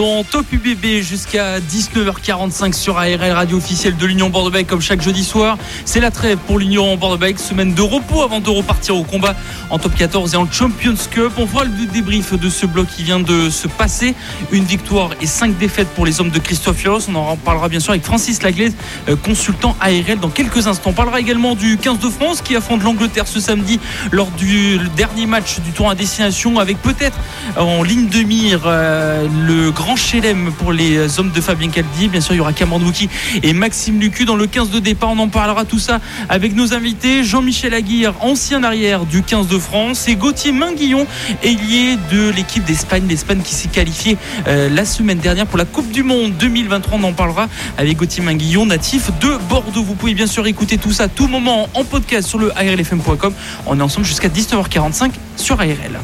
[0.00, 5.58] Top UBB jusqu'à 19h45 sur ARL, radio officielle de l'Union Bordeaux-Bègles, comme chaque jeudi soir.
[5.84, 9.36] C'est la trêve pour l'Union Bordeaux-Bègles, semaine de repos avant de repartir au combat
[9.68, 11.32] en Top 14 et en Champions Cup.
[11.36, 14.14] On voit le débrief de ce bloc qui vient de se passer.
[14.52, 17.10] Une victoire et cinq défaites pour les hommes de Christophe Yoros.
[17.10, 18.74] On en parlera bien sûr avec Francis Laglaise,
[19.10, 20.90] euh, consultant ARL dans quelques instants.
[20.90, 23.78] On parlera également du 15 de France qui affronte l'Angleterre ce samedi
[24.12, 27.18] lors du dernier match du tour à destination avec peut-être
[27.58, 32.08] en ligne de mire euh, le grand chelem pour les hommes de Fabien Caldi.
[32.08, 33.08] Bien sûr, il y aura Cameron Wookie
[33.42, 35.10] et Maxime Lucu dans le 15 de départ.
[35.10, 37.24] On en parlera tout ça avec nos invités.
[37.24, 41.06] Jean-Michel Aguirre, ancien arrière du 15 de France, et Gauthier Minguillon,
[41.42, 43.04] ailier de l'équipe d'Espagne.
[43.08, 46.98] L'Espagne qui s'est qualifiée euh, la semaine dernière pour la Coupe du Monde 2023.
[46.98, 49.82] On en parlera avec Gauthier Minguillon, natif de Bordeaux.
[49.82, 53.32] Vous pouvez bien sûr écouter tout ça à tout moment en podcast sur le ARLFM.com.
[53.66, 56.00] On est ensemble jusqu'à 19h45 sur ARL.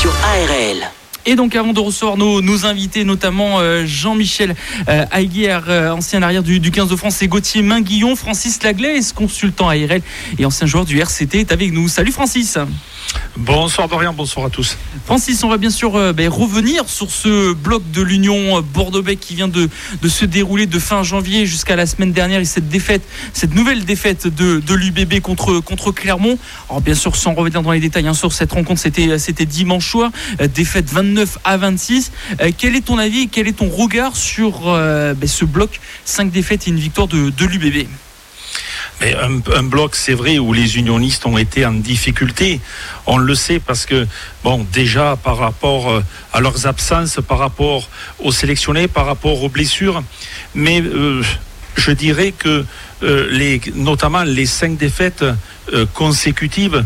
[0.00, 0.97] Sur ARL.
[1.30, 4.56] Et donc avant de recevoir nos, invités, notamment euh, Jean-Michel
[4.88, 10.00] euh, euh, ancien arrière du, 15 de France, et Gauthier Minguillon, Francis Laglaise, consultant ARL
[10.38, 11.86] et ancien joueur du RCT, est avec nous.
[11.86, 12.56] Salut Francis
[13.36, 14.76] Bonsoir Dorian, bonsoir à tous.
[15.04, 19.34] Francis, on va bien sûr euh, ben, revenir sur ce bloc de l'Union Bordeaux-Bègles qui
[19.34, 19.68] vient de,
[20.08, 24.26] se dérouler de fin janvier jusqu'à la semaine dernière et cette défaite, cette nouvelle défaite
[24.26, 26.38] de, l'UBB contre, contre Clermont.
[26.68, 29.88] Alors bien sûr, sans revenir dans les détails, hein, sur cette rencontre, c'était, c'était dimanche
[29.88, 32.12] soir, euh, défaite 29 à 26.
[32.40, 36.66] Euh, quel est ton avis, quel est ton regard sur ben, ce bloc 5 défaites
[36.66, 37.88] et une victoire de, l'UBB
[39.00, 42.60] mais un, bloc, c'est vrai, où les unionistes ont été en difficulté.
[43.06, 44.08] On le sait parce que,
[44.42, 46.02] bon, déjà par rapport euh,
[46.32, 50.02] à leurs absences, par rapport aux sélectionnés, par rapport aux blessures.
[50.54, 51.22] Mais euh,
[51.76, 52.64] je dirais que
[53.02, 55.24] euh, notamment les cinq défaites
[55.92, 56.82] consécutives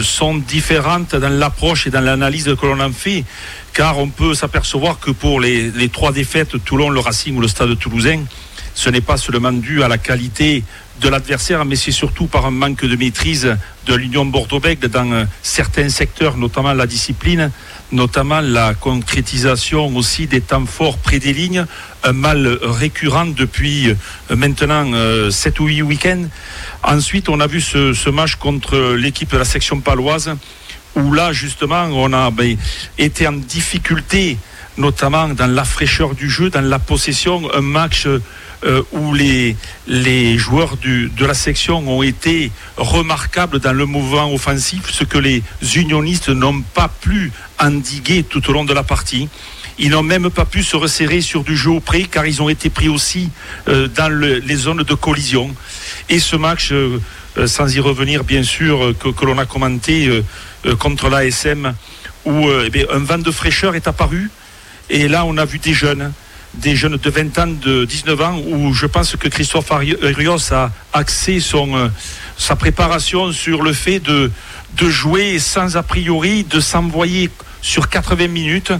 [0.00, 3.24] sont différentes dans l'approche et dans l'analyse que l'on en fait,
[3.72, 7.76] car on peut s'apercevoir que pour les, trois défaites, Toulon, le Racing ou le Stade
[7.78, 8.20] toulousain,
[8.74, 10.62] ce n'est pas seulement dû à la qualité
[11.00, 15.24] de l'adversaire, mais c'est surtout par un manque de maîtrise de l'Union Bordeaux-Bègles dans euh,
[15.42, 17.50] certains secteurs, notamment la discipline,
[17.92, 21.66] notamment la concrétisation aussi des temps forts près des lignes,
[22.04, 24.84] un mal récurrent depuis euh, maintenant
[25.30, 26.24] 7 euh, ou 8 week-ends.
[26.82, 30.34] Ensuite, on a vu ce, match contre l'équipe de la section paloise,
[30.94, 32.56] où là, justement, on a ben,
[32.98, 34.38] été en difficulté,
[34.78, 38.06] notamment dans la fraîcheur du jeu, dans la possession, un match
[38.92, 39.56] où les,
[39.86, 45.42] les joueurs de la section ont été remarquables dans le mouvement offensif, ce que les
[45.74, 49.28] unionistes n'ont pas pu endiguer tout au long de la partie.
[49.78, 52.48] Ils n'ont même pas pu se resserrer sur du jeu au près car ils ont
[52.48, 53.30] été pris aussi
[53.68, 55.54] euh, dans les zones de collision.
[56.08, 56.98] Et ce match, euh,
[57.46, 60.22] sans y revenir bien sûr, que, l'on a commenté
[60.78, 61.74] contre l'ASM,
[62.24, 64.30] où eh un vent de fraîcheur est apparu.
[64.88, 66.12] Et là, on a vu des jeunes
[66.56, 70.70] des jeunes de 20 ans, de 19 ans, où je pense que Christophe Arios a
[70.92, 71.88] axé euh,
[72.36, 74.30] sa préparation sur le fait de,
[74.76, 77.30] de jouer sans a priori, de s'envoyer
[77.62, 78.72] sur 80 minutes.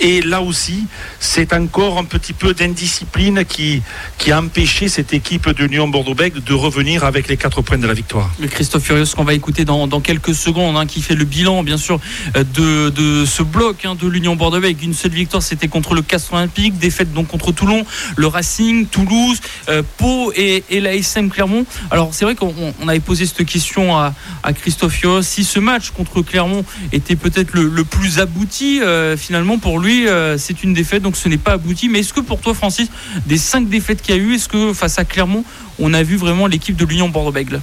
[0.00, 0.86] Et là aussi,
[1.20, 3.82] c'est encore un petit peu d'indiscipline qui,
[4.18, 7.86] qui a empêché cette équipe de Lyon Bordeaux-Bègles de revenir avec les quatre points de
[7.86, 8.30] la victoire.
[8.50, 11.76] Christophe Furios, qu'on va écouter dans, dans quelques secondes, hein, qui fait le bilan, bien
[11.76, 12.00] sûr,
[12.36, 14.84] euh, de, de ce bloc hein, de l'Union Bordeaux-Bègles.
[14.84, 17.84] Une seule victoire, c'était contre le Castres Olympique, défaite donc contre Toulon,
[18.16, 19.38] le Racing, Toulouse,
[19.68, 21.66] euh, Pau et, et la SM Clermont.
[21.90, 24.12] Alors, c'est vrai qu'on avait posé cette question à,
[24.42, 25.22] à Christophe Furios.
[25.22, 30.38] Si ce match contre Clermont était peut-être le, le plus abouti, euh, finalement, pour euh,
[30.38, 31.88] c'est une défaite, donc ce n'est pas abouti.
[31.88, 32.88] Mais est-ce que pour toi, Francis,
[33.26, 35.44] des cinq défaites qu'il y a eu, est-ce que face à Clermont,
[35.78, 37.60] on a vu vraiment l'équipe de l'Union Bordeaux-Bègles?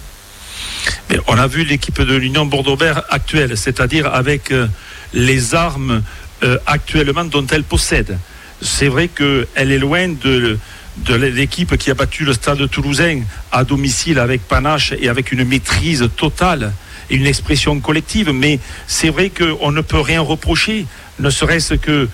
[1.28, 4.68] On a vu l'équipe de l'Union Bordeaux-Bègles actuelle, c'est-à-dire avec euh,
[5.14, 6.02] les armes
[6.66, 8.18] actuellement dont elle possède.
[8.64, 10.58] C'est vrai qu'elle est loin de
[10.98, 15.44] de l'équipe qui a battu le stade toulousain à domicile avec panache et avec une
[15.46, 16.74] maîtrise totale
[17.10, 18.32] et une expression collective.
[18.32, 20.86] Mais c'est vrai qu'on ne peut rien reprocher
[21.22, 22.10] ne serait-ce que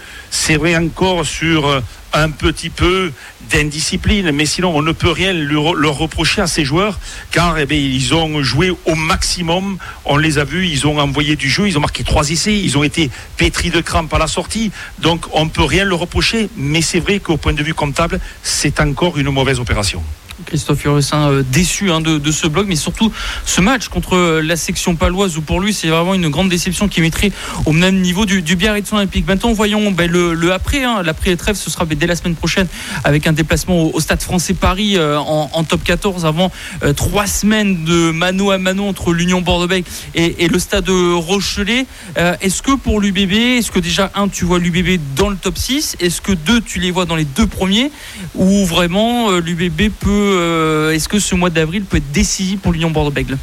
[0.57, 1.81] vrai encore sur euh,
[2.13, 3.11] un petit peu
[3.51, 6.99] d'indiscipline, mais sinon on ne peut rien leur reprocher à ces joueurs
[7.31, 9.77] car eh ils ont joué au maximum.
[10.05, 12.77] On les a vus, ils ont envoyé du jeu, ils ont marqué trois essais, ils
[12.77, 14.71] ont été pétris de crampes à la sortie.
[14.99, 18.19] Donc on ne peut rien leur reprocher, mais c'est vrai qu'au point de vue comptable,
[18.43, 20.03] c'est encore une mauvaise opération.
[20.45, 23.11] Christophe Urussin euh, déçu hein, de, ce bloc, mais surtout
[23.45, 26.87] ce match contre euh, la section paloise où pour lui c'est vraiment une grande déception
[26.87, 27.31] qui mettrait
[27.65, 29.27] au même niveau du, Biarritz Olympique.
[29.27, 32.67] Maintenant voyons ben, le, après, hein, l'après trêve ce sera dès la semaine prochaine
[33.03, 36.51] avec un déplacement au, Stade Français Paris euh, en, top 14 avant
[36.95, 41.85] trois semaines de mano à mano entre l'Union Bordeaux-Bègles et, le Stade Rochelet.
[42.15, 45.97] est-ce que pour l'UBB, est-ce que déjà un tu vois l'UBB dans le top 6
[45.99, 47.91] Est-ce que deux tu les vois dans les deux premiers?
[48.35, 52.91] Ou vraiment l'UBB peut euh, est-ce que ce mois d'avril peut être décisif pour l'Union
[52.91, 53.37] Bordeaux-Bègles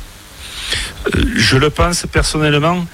[1.14, 2.86] euh, Je le pense personnellement.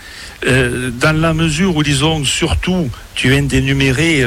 [0.47, 4.25] Euh, dans la mesure où, disons, surtout, tu viens d'énumérer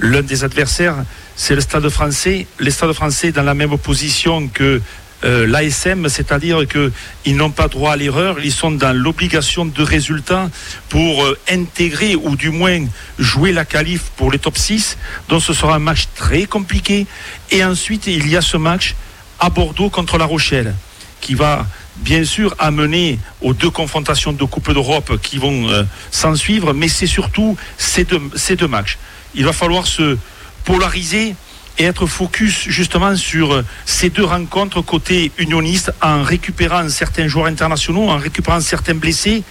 [0.00, 0.96] l'un des adversaires,
[1.36, 2.46] c'est le Stade français.
[2.58, 4.80] Les Stades français dans la même position que
[5.24, 10.50] l'ASM, c'est-à-dire qu'ils n'ont pas droit à l'erreur, ils sont dans l'obligation de résultat
[10.88, 12.84] pour intégrer ou du moins
[13.20, 14.98] jouer la qualif pour les top 6.
[15.28, 17.06] Donc ce sera un match très compliqué.
[17.52, 18.96] Et ensuite, il y a ce match
[19.42, 20.72] à Bordeaux contre La Rochelle,
[21.20, 21.66] qui va
[21.96, 26.86] bien sûr amener aux deux confrontations de Coupe d'Europe qui vont euh, s'en suivre, mais
[26.86, 28.98] c'est surtout ces deux, matchs.
[29.34, 30.16] Il va falloir se
[30.64, 31.34] polariser
[31.76, 37.46] et être focus justement sur euh, ces deux rencontres côté unioniste en récupérant certains joueurs
[37.46, 39.42] internationaux, en récupérant certains blessés,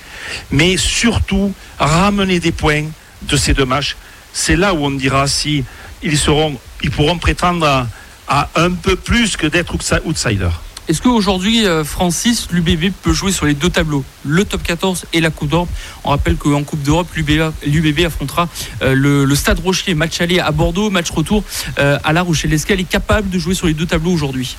[0.51, 2.85] mais surtout ramener des points
[3.23, 3.97] de ces deux matchs.
[4.31, 5.65] C'est là où on dira si
[6.01, 7.87] ils pourront prétendre à,
[8.55, 9.75] un peu plus que d'être
[10.05, 10.49] outsider.
[10.87, 15.21] Est-ce qu'aujourd'hui, euh, Francis, l'UBB peut jouer sur les deux tableaux, le top 14 et
[15.21, 15.69] la Coupe d'Europe?
[16.03, 18.49] On rappelle qu'en Coupe d'Europe, l'UBB affrontera
[18.81, 21.43] euh, le, Stade Rocher, match aller à Bordeaux, match retour
[21.79, 22.51] euh, à La Rochelle.
[22.51, 24.57] Est-ce qu'elle est capable de jouer sur les deux tableaux aujourd'hui?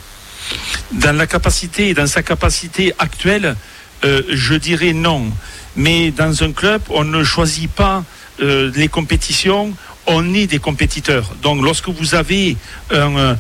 [0.93, 3.57] Dans la capacité, dans sa capacité actuelle,
[4.03, 5.31] je dirais non.
[5.77, 8.05] Mais dans un club, on ne choisit pas
[8.41, 9.73] les compétitions,
[10.13, 11.33] on est des compétiteurs.
[11.43, 12.57] Donc lorsque vous avez
[12.91, 13.35] un, euh,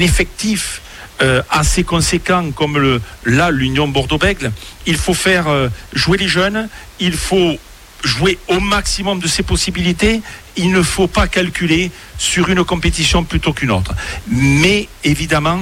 [0.00, 0.82] effectif
[1.22, 4.52] euh, assez conséquent comme là l'Union Bordeaux-Bègles,
[4.86, 6.68] il faut faire euh, jouer les jeunes,
[7.00, 7.56] il faut
[8.04, 10.20] jouer au maximum de ses possibilités,
[10.56, 13.94] il ne faut pas calculer sur une compétition plutôt qu'une autre.
[14.28, 15.60] Mais évidemment,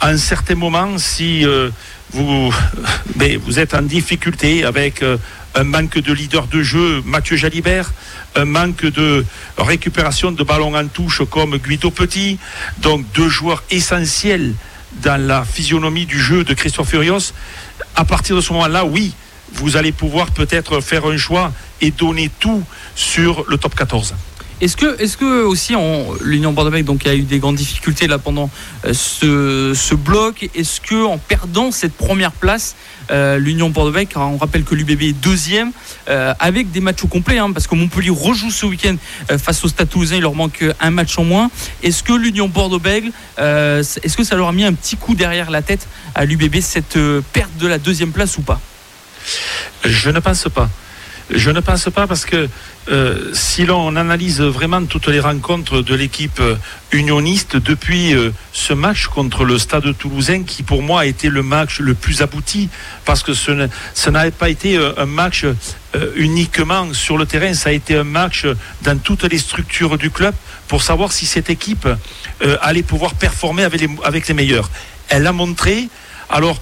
[0.00, 1.44] à un certain moment, si
[2.12, 2.52] vous
[3.58, 5.02] êtes en difficulté avec
[5.54, 7.92] un manque de leader de jeu, Mathieu Jalibert,
[8.34, 9.24] un manque de
[9.58, 12.38] récupération de ballons en touche comme Guido Petit,
[12.78, 14.54] donc deux joueurs essentiels
[15.02, 17.32] dans la physionomie du jeu de Christophe Furios.
[17.96, 19.14] À partir de ce moment-là, oui,
[19.54, 22.62] vous allez pouvoir peut-être faire un choix et donner tout
[22.94, 24.14] sur le top 14.
[24.62, 25.74] Est-ce que, aussi
[26.20, 28.48] l'Union Bordeaux donc a eu des grandes difficultés là pendant
[28.84, 32.76] euh, ce, bloc Est-ce que en perdant cette première place,
[33.10, 35.72] euh, l'Union Bordeaux on rappelle que l'UBB est deuxième
[36.08, 38.94] euh, avec des matchs au complet, hein, parce que Montpellier rejoue ce week-end
[39.36, 41.50] face au Stade Toulousain, il leur manque un match en moins.
[41.82, 45.62] Est-ce que l'Union Bordeaux-Bègles, est-ce que ça leur a mis un petit coup derrière la
[45.62, 46.96] tête à l'UBB cette
[47.32, 48.60] perte de la deuxième place ou pas?
[49.84, 50.70] Je ne pense pas.
[51.30, 52.48] Je ne pense pas parce que
[52.88, 56.56] euh, si l'on analyse vraiment toutes les rencontres de l'équipe euh,
[56.90, 61.42] unioniste depuis euh, ce match contre le Stade toulousain, qui pour moi a été le
[61.44, 62.68] match le plus abouti,
[63.04, 65.46] parce que ce n'avait pas été un match
[66.16, 68.46] uniquement sur le terrain, ça a été un match
[68.82, 70.34] dans toutes les structures du club
[70.68, 71.88] pour savoir si cette équipe
[72.60, 74.70] allait pouvoir performer avec les, avec les meilleurs.
[75.08, 75.88] Elle l'a montré.
[76.30, 76.60] Alors,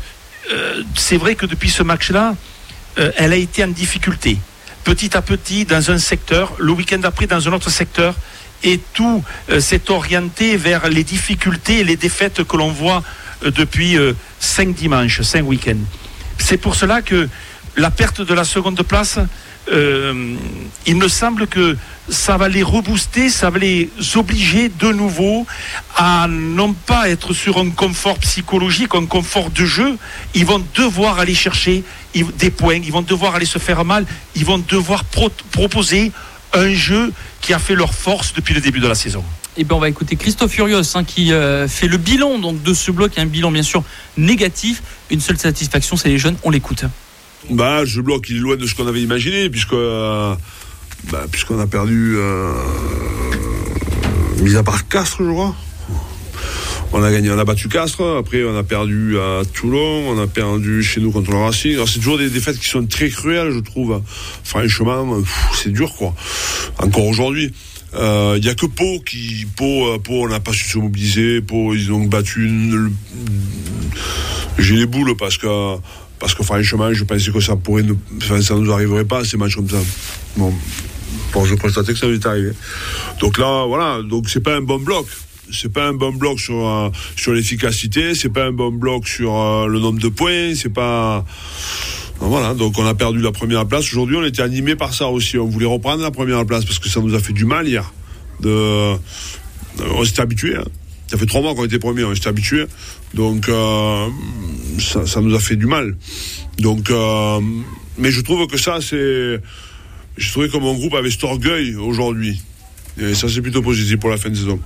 [0.94, 2.34] c'est vrai que depuis ce match-là,
[2.96, 4.38] elle a été en difficulté
[4.90, 8.12] petit à petit dans un secteur, le week-end d'après dans un autre secteur,
[8.64, 13.04] et tout euh, s'est orienté vers les difficultés et les défaites que l'on voit
[13.44, 15.86] euh, depuis euh, cinq dimanches, cinq week-ends.
[16.38, 17.28] C'est pour cela que
[17.76, 19.20] la perte de la seconde place,
[19.72, 21.76] il me semble que
[22.08, 25.46] ça va les rebooster, ça va les obliger de nouveau
[25.96, 29.96] à non pas être sur un confort psychologique, un confort de jeu.
[30.34, 34.44] Ils vont devoir aller chercher des points, ils vont devoir aller se faire mal, ils
[34.44, 36.12] vont devoir proposer
[36.52, 39.24] un jeu qui a fait leur force depuis le début de la saison.
[39.56, 42.62] Et eh bien on va écouter Christophe Furios hein, qui euh, fait le bilan donc,
[42.62, 43.82] de ce bloc, un bilan bien sûr
[44.16, 44.82] négatif.
[45.10, 46.84] Une seule satisfaction, c'est les jeunes, on l'écoute.
[47.50, 50.34] Bah, ce bloc il est loin de ce qu'on avait imaginé, puisque euh,
[51.10, 52.52] bah, puisqu'on a perdu, euh,
[54.42, 55.54] mis à part Castres, je crois.
[56.92, 58.16] On a gagné, on a battu Castres.
[58.18, 61.74] Après, on a perdu à Toulon, on a perdu chez nous contre le Racing.
[61.74, 64.02] Alors, c'est toujours des défaites qui sont très cruelles, je trouve.
[64.44, 65.18] Franchement,
[65.54, 66.14] c'est dur, quoi.
[66.78, 67.52] Encore aujourd'hui.
[67.92, 71.40] Il euh, y a que Pau qui Pau, Pau on n'a pas su se mobiliser.
[71.40, 72.46] Pau ils ont battu.
[72.46, 72.92] Une...
[74.58, 75.76] J'ai les boules parce que
[76.20, 77.94] parce que franchement je pensais que ça pourrait ne...
[78.40, 79.80] ça nous arriverait pas ces matchs comme ça.
[80.36, 80.54] Bon,
[81.32, 82.52] bon je constatais que ça nous est arrivé.
[83.18, 85.06] Donc là voilà donc c'est pas un bon bloc
[85.52, 89.34] c'est pas un bon bloc sur euh, sur l'efficacité, c'est pas un bon bloc sur
[89.34, 91.24] euh, le nombre de points, c'est pas
[92.18, 93.84] voilà, donc on a perdu la première place.
[93.92, 95.38] Aujourd'hui, on était animé par ça aussi.
[95.38, 97.92] On voulait reprendre la première place parce que ça nous a fait du mal hier.
[98.44, 98.98] On
[100.04, 100.56] s'était habitué.
[100.56, 100.64] Hein.
[101.10, 102.66] Ça fait trois mois qu'on était premier, on s'était habitué.
[103.14, 104.06] Donc euh,
[104.78, 105.96] ça, nous a fait du mal.
[106.58, 107.40] Donc, euh,
[107.98, 109.40] mais je trouve que ça, c'est.
[110.16, 112.40] Je trouvais que mon groupe avait cet orgueil aujourd'hui.
[113.00, 114.60] Et ça, c'est plutôt positif pour la fin de saison.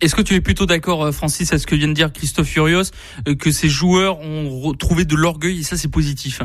[0.00, 2.48] Est-ce que tu es plutôt d'accord, euh, Francis, à ce que vient de dire Christophe
[2.48, 2.90] Furios,
[3.38, 6.42] que ces joueurs ont trouvé de l'orgueil et ça, c'est positif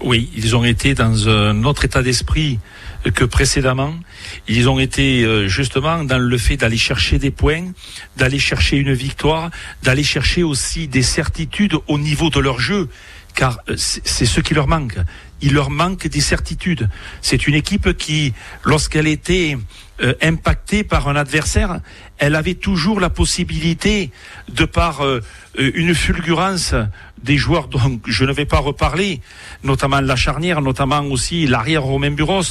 [0.00, 2.58] oui, ils ont été dans un autre état d'esprit
[3.14, 3.94] que précédemment.
[4.48, 7.72] Ils ont été euh, justement dans le fait d'aller chercher des points,
[8.16, 9.50] d'aller chercher une victoire,
[9.82, 12.88] d'aller chercher aussi des certitudes au niveau de leur jeu,
[13.34, 14.96] car euh, c'est ce qui leur manque.
[15.42, 16.88] Il leur manque des certitudes.
[17.20, 18.32] C'est une équipe qui,
[18.64, 19.58] lorsqu'elle était
[20.00, 21.80] euh, impactée par un adversaire,
[22.18, 24.10] elle avait toujours la possibilité,
[24.48, 25.02] de par
[25.56, 26.74] une fulgurance
[27.24, 29.20] des joueurs dont je ne vais pas reparler,
[29.62, 32.42] notamment la charnière, notamment aussi l'arrière Romain Buros,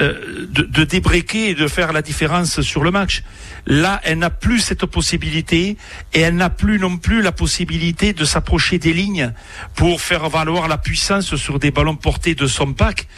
[0.00, 3.22] euh, de, de débreaker et de faire la différence sur le match.
[3.66, 5.76] Là, elle n'a plus cette possibilité
[6.12, 9.32] et elle n'a plus non plus la possibilité de s'approcher des lignes
[9.74, 13.08] pour faire valoir la puissance sur des ballons portés de son pack.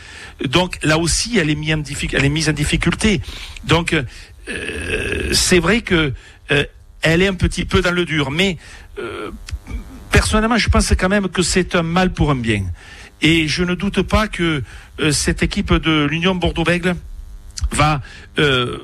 [0.47, 3.21] Donc là aussi, elle est, mise en, elle est mise en difficulté.
[3.65, 6.12] Donc euh, c'est vrai que
[6.51, 6.65] euh,
[7.03, 8.59] elle est un petit peu dans le dur, mais
[10.11, 12.65] personnellement, je pense quand même que c'est un mal pour un bien.
[13.23, 14.62] Et je ne doute pas que
[15.01, 16.97] euh, cette équipe de l'Union Bordeaux-Bègle
[17.71, 18.03] va
[18.39, 18.79] euh,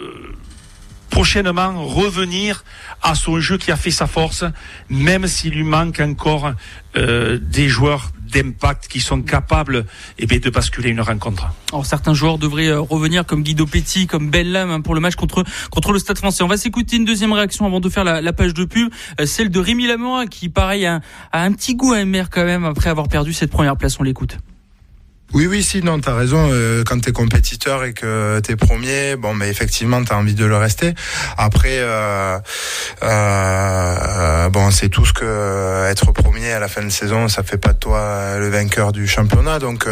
[1.10, 2.64] prochainement revenir
[3.02, 4.44] à son jeu qui a fait sa force,
[4.88, 6.52] même s'il lui manque encore
[6.96, 9.86] euh, des joueurs d'impact qui sont capables
[10.18, 11.50] eh bien, de basculer une rencontre.
[11.72, 15.16] Alors, certains joueurs devraient euh, revenir comme Guido Petit, comme Bellam hein, pour le match
[15.16, 16.42] contre contre le Stade Français.
[16.42, 19.50] On va s'écouter une deuxième réaction avant de faire la, page de pub, euh, celle
[19.50, 21.00] de Rémi Lamora qui pareil a,
[21.32, 23.98] a un petit goût amer quand même après avoir perdu cette première place.
[24.00, 24.38] On l'écoute.
[25.34, 26.48] Oui, oui, si, non, t'as raison.
[26.50, 30.56] Euh, quand t'es compétiteur et que t'es premier, bon, mais effectivement, t'as envie de le
[30.56, 30.94] rester.
[31.36, 32.38] Après, euh,
[33.02, 37.58] euh, bon, c'est tout ce que être premier à la fin de saison, ça fait
[37.58, 39.58] pas de toi le vainqueur du championnat.
[39.58, 39.86] Donc,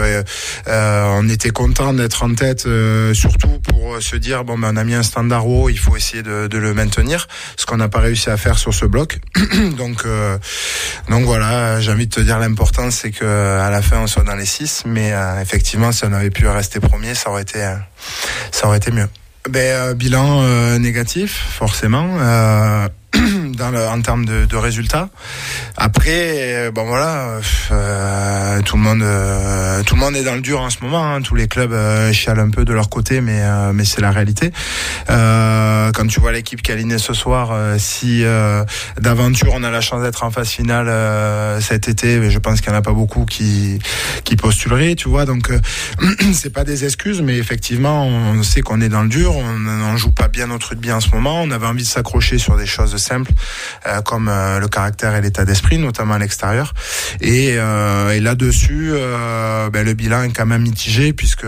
[0.66, 2.66] on était content d'être en tête,
[3.12, 6.22] surtout pour se dire, bon, ben, on a mis un standard haut, il faut essayer
[6.22, 7.28] de, de le maintenir,
[7.58, 9.18] ce qu'on n'a pas réussi à faire sur ce bloc.
[9.76, 10.06] donc,
[11.10, 14.24] donc voilà, j'ai envie de te dire l'important, c'est que à la fin, on soit
[14.24, 17.62] dans les six, mais euh, effectivement, si on avait pu rester premier, ça aurait été,
[17.62, 17.76] euh,
[18.92, 19.08] mieux.
[19.48, 20.42] Ben, euh, bilan
[20.78, 22.18] négatif, forcément.
[23.62, 25.08] En termes de, de, résultats.
[25.76, 30.60] Après, bon voilà, euh, tout le monde, euh, tout le monde est dans le dur
[30.60, 31.14] en ce moment.
[31.14, 31.22] Hein.
[31.22, 34.52] Tous les clubs euh, un peu de leur côté, mais mais c'est la réalité.
[35.08, 38.24] quand tu vois l'équipe qui est alignée ce soir, si
[39.00, 40.90] d'aventure on a la chance d'être en phase finale
[41.62, 43.78] cet été, je pense qu'il n'y en a pas beaucoup qui
[44.24, 45.24] qui postuleraient, tu vois.
[45.24, 45.50] Donc
[46.32, 49.36] c'est pas des excuses, mais effectivement, on sait qu'on est dans le dur.
[49.36, 51.42] On, on joue pas bien notre rugby en ce moment.
[51.42, 53.45] On avait envie de s'accrocher sur des choses simples euh,
[54.04, 56.74] comme euh, le caractère et l'état d'esprit, notamment à l'extérieur.
[57.20, 58.92] Et, euh, là-dessus,
[59.72, 61.46] ben, le bilan est quand même mitigé puisque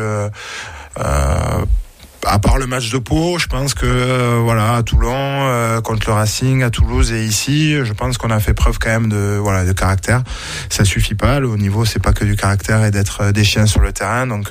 [2.28, 6.62] à part le match de Pau, je pense que voilà à Toulon contre le Racing,
[6.62, 9.72] à Toulouse et ici, je pense qu'on a fait preuve quand même de voilà de
[9.72, 10.22] caractère.
[10.68, 11.40] Ça suffit pas.
[11.40, 14.26] Le haut niveau, c'est pas que du caractère et d'être des chiens sur le terrain.
[14.26, 14.50] Donc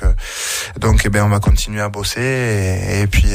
[0.80, 3.32] donc eh ben on va continuer à bosser et, et puis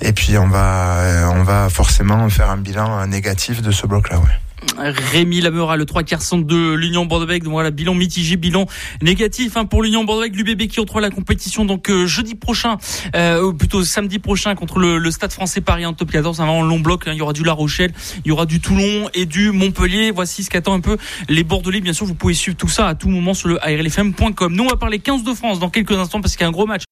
[0.00, 4.18] et puis on va on va forcément faire un bilan négatif de ce bloc là.
[4.18, 4.49] Ouais.
[4.78, 7.48] Rémi Lamera, le 3 quarts centre de l'Union Bordeaux-Bègles.
[7.48, 8.66] Voilà, bilan mitigé, bilan
[9.02, 12.76] négatif hein, pour l'Union Bordeaux-Bègles, l'UBB qui retrouve la compétition donc euh, jeudi prochain,
[13.14, 16.40] euh, ou plutôt samedi prochain contre le, Stade Français Paris en top 14.
[16.40, 17.12] Un long bloc, hein.
[17.12, 17.92] il y aura du La Rochelle,
[18.24, 20.10] il y aura du Toulon et du Montpellier.
[20.10, 20.96] Voici ce qu'attend un peu
[21.28, 21.80] les Bordelais.
[21.80, 24.54] Bien sûr, vous pouvez suivre tout ça à tout moment sur le ARLFM.com.
[24.54, 26.52] Nous, on va parler 15 de France dans quelques instants parce qu'il y a un
[26.52, 26.82] gros match.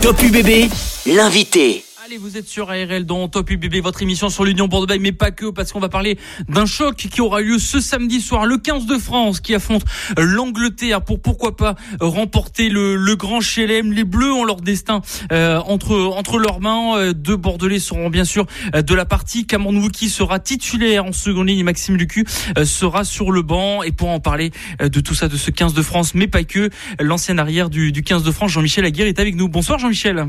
[0.00, 0.70] Top UBB,
[1.06, 1.84] l'invité.
[2.18, 5.46] Vous êtes sur ARL dans Top UBB, votre émission sur l'Union bordeaux mais pas que,
[5.46, 8.98] parce qu'on va parler d'un choc qui aura lieu ce samedi soir, le 15 de
[8.98, 9.84] France qui affronte
[10.18, 13.92] l'Angleterre pour pourquoi pas remporter le, Grand Chelem.
[13.92, 16.96] Les Bleus ont leur destin euh, entre entre leurs mains.
[16.96, 19.46] Euh, deux Bordelais seront bien sûr euh, de la partie.
[19.46, 21.62] Cameron Wookie sera titulaire en seconde ligne.
[21.62, 22.26] Maxime Lucu
[22.64, 23.82] sera sur le banc.
[23.82, 24.50] Et pour en parler
[24.80, 28.02] de tout ça, de ce 15 de France, mais pas que, l'ancien arrière du, du
[28.02, 29.48] 15 de France, Jean-Michel Aguirre, est avec nous.
[29.48, 30.26] Bonsoir Jean-Michel.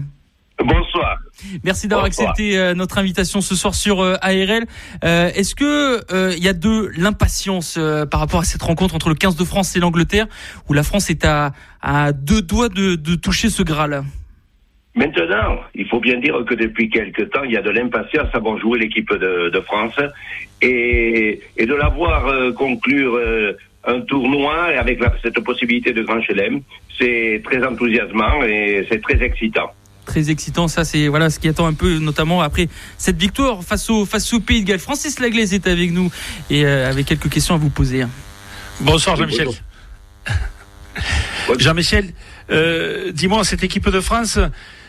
[1.63, 4.65] Merci d'avoir accepté euh, notre invitation ce soir sur euh, ARL.
[5.03, 6.01] Euh, est-ce que
[6.35, 7.79] il y a de l'impatience
[8.09, 10.27] par rapport à cette rencontre entre le 15 de France et l'Angleterre,
[10.69, 14.03] où la France est à, à deux doigts de, de toucher ce Graal?
[14.95, 18.39] Maintenant, il faut bien dire que depuis quelque temps, il y a de l'impatience à
[18.39, 19.97] voir jouer l'équipe de, de, France
[20.61, 23.19] et, et de la voir conclure
[23.85, 26.61] un tournoi avec la, cette possibilité de grand chelem.
[26.99, 29.71] C'est très enthousiasmant et c'est très excitant
[30.11, 30.67] très excitant.
[30.67, 34.33] Ça, c'est voilà ce qui attend un peu, notamment après cette victoire face au face
[34.33, 34.79] au Pays de Galles.
[34.79, 36.11] Francis Laglaise est avec nous
[36.49, 38.05] et euh, avec quelques questions à vous poser.
[38.81, 39.47] Bonsoir Jean-Michel.
[41.57, 42.13] Jean-Michel,
[42.49, 44.37] euh, dis-moi, cette équipe de France,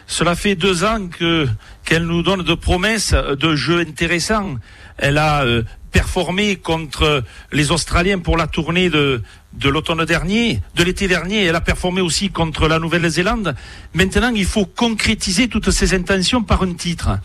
[0.09, 1.47] cela fait deux ans que
[1.85, 4.57] qu'elle nous donne de promesses de jeux intéressants.
[4.99, 5.63] Elle a euh,
[5.93, 7.23] performé contre
[7.53, 9.23] les Australiens pour la tournée de,
[9.53, 11.45] de l'automne dernier, de l'été dernier.
[11.45, 13.55] Elle a performé aussi contre la Nouvelle-Zélande.
[13.95, 17.19] Maintenant, il faut concrétiser toutes ces intentions par un titre.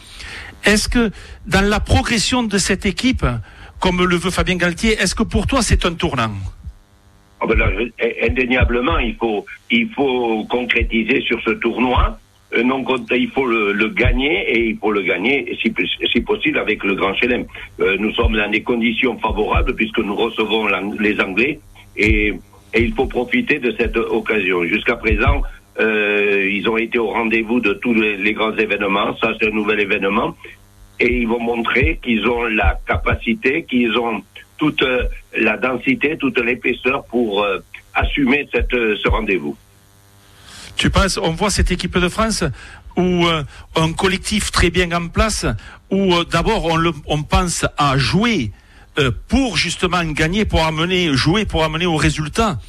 [0.63, 1.11] Est-ce que
[1.45, 3.25] dans la progression de cette équipe,
[3.79, 6.33] comme le veut Fabien Galtier, est-ce que pour toi c'est un tournant?
[7.39, 7.61] Ah ben
[8.23, 12.19] Indéniablement, il faut, il faut concrétiser sur ce tournoi.
[12.53, 15.73] Euh, non, il faut le, gagner et il faut le gagner, si,
[16.11, 17.45] si possible, avec le Grand Chelem.
[17.79, 20.67] Euh, nous sommes dans des conditions favorables puisque nous recevons
[20.99, 21.59] les Anglais
[21.97, 22.33] et,
[22.73, 24.63] et, il faut profiter de cette occasion.
[24.63, 25.41] Jusqu'à présent,
[25.79, 29.15] euh, ils ont été au rendez-vous de tous les, grands événements.
[29.17, 30.35] Ça, c'est un nouvel événement.
[30.99, 34.23] Et ils vont montrer qu'ils ont la capacité, qu'ils ont
[34.57, 34.83] toute
[35.37, 37.45] la densité, toute l'épaisseur pour
[37.93, 39.55] assumer cette, ce rendez-vous.
[40.77, 42.43] Tu penses, on voit cette équipe de France
[42.95, 43.43] où euh,
[43.75, 45.45] un collectif très bien en place,
[45.89, 48.51] où euh, d'abord on, on, pense à jouer
[49.27, 52.59] pour justement gagner, pour amener, jouer pour amener au résultat.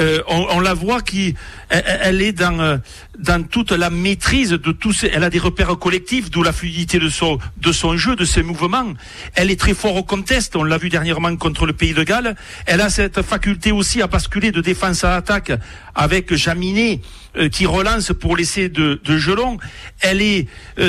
[0.00, 1.34] Euh, on, on, la voit qui,
[1.68, 2.78] elle, est dans euh,
[3.18, 4.92] dans toute la maîtrise de tout.
[5.02, 8.42] elle a des repères collectifs, d'où la fluidité de son de son jeu, de ses
[8.42, 8.94] mouvements.
[9.34, 10.56] Elle est très fort au contest.
[10.56, 12.36] On l'a vu dernièrement contre le Pays de Galles.
[12.64, 15.52] Elle a cette faculté aussi à basculer de défense à attaque
[15.94, 17.00] avec Jaminet
[17.36, 19.58] euh, qui relance pour laisser de, de gelon.
[20.00, 20.48] Elle est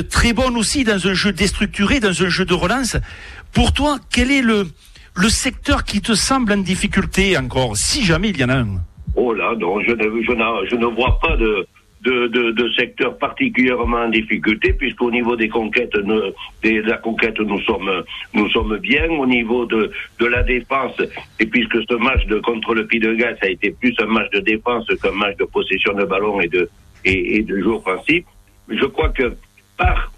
[0.09, 2.95] très bonne aussi dans un jeu déstructuré, dans un jeu de relance.
[3.53, 4.67] Pour toi, quel est le
[5.15, 8.81] le secteur qui te semble en difficulté encore, si jamais il y en a un?
[9.15, 11.67] Oh là, non, je ne, je, je ne vois pas de,
[12.01, 18.49] de, de, particulièrement en difficulté, puisqu'au niveau des conquêtes, de la conquête, nous sommes, nous
[18.49, 19.07] sommes bien.
[19.11, 20.99] Au niveau de, de la défense,
[21.39, 24.31] et puisque ce match de, contre le Pays de Galles a été plus un match
[24.31, 26.67] de défense qu'un match de possession de ballon et de,
[27.05, 28.23] et, et jeu offensif,
[28.67, 29.35] je crois que
[29.77, 30.11] par,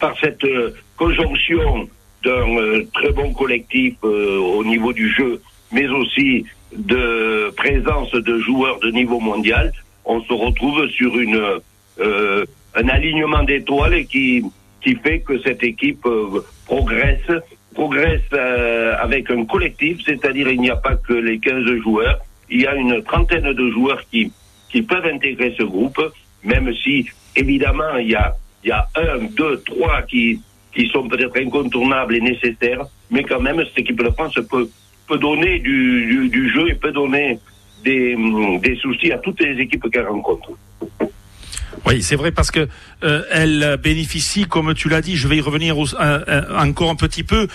[0.00, 1.88] par cette euh, conjonction
[2.24, 5.40] d'un euh, très bon collectif euh, au niveau du jeu,
[5.72, 6.44] mais aussi
[6.76, 9.72] de présence de joueurs de niveau mondial,
[10.04, 11.40] on se retrouve sur une
[12.00, 14.44] euh, un alignement d'étoiles qui
[14.80, 17.30] qui fait que cette équipe euh, progresse
[17.74, 22.18] progresse euh, avec un collectif, c'est-à-dire il n'y a pas que les 15 joueurs,
[22.50, 24.32] il y a une trentaine de joueurs qui
[24.70, 26.00] qui peuvent intégrer ce groupe,
[26.44, 30.40] même si évidemment il y a il y a un, deux, trois qui
[30.74, 34.68] qui sont peut-être incontournables et nécessaires, mais quand même cette équipe de France peut
[35.10, 37.38] peut donner du, du, jeu et peut donner
[37.82, 38.16] des,
[38.62, 40.52] des soucis à toutes les équipes qu'elle rencontre.
[41.84, 42.68] Oui, c'est vrai parce que
[43.02, 47.48] euh, elle bénéficie, comme tu l'as dit, je vais y revenir encore un petit peu.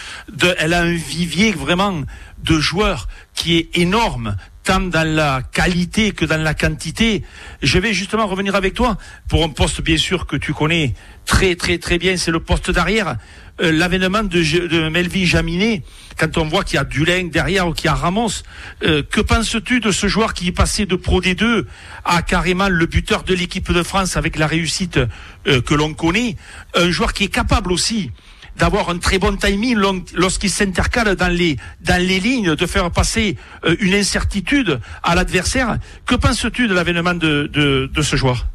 [0.60, 2.02] Elle a un vivier vraiment
[2.44, 7.24] de joueurs qui est énorme, tant dans la qualité que dans la quantité.
[7.62, 8.98] Je vais justement revenir avec toi
[9.30, 10.94] pour un poste bien sûr que tu connais
[11.26, 13.16] très très très bien, c'est le poste d'arrière.
[13.62, 15.84] Euh, l'avènement de, de Melvin Jaminet,
[16.18, 18.44] quand on voit qu'il y a Dulin derrière ou qu'il y a Ramos,
[18.84, 21.64] euh, que penses-tu de ce joueur qui est passé de Pro D2
[22.04, 25.00] à carrément le buteur de l'équipe de France avec la réussite
[25.48, 26.36] euh, que l'on connaît?
[26.74, 28.12] Un joueur qui est capable aussi
[28.58, 29.78] d'avoir un très bon timing
[30.16, 33.38] lorsqu'il s'intercale dans les dans les lignes, de faire passer
[33.80, 35.78] une incertitude à l'adversaire.
[36.06, 38.46] Que penses-tu de l'avènement de, de, ce joueur?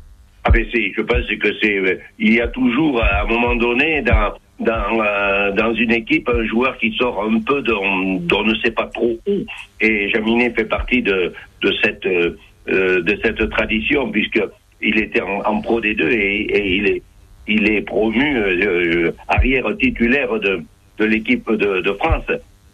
[0.45, 4.33] Ah ben je pense que c'est il y a toujours à un moment donné dans
[4.61, 8.87] dans, euh, dans une équipe un joueur qui sort un peu d'on ne sait pas
[8.87, 9.33] trop où.
[9.81, 11.33] Et Jaminet fait partie de,
[11.63, 12.37] de, cette, euh,
[12.67, 14.43] de cette tradition, puisque
[14.83, 17.03] il était en, Pro D2 et, et, il, est,
[17.51, 20.63] il est promu euh, arrière titulaire de,
[20.99, 22.31] de l'équipe de, de France.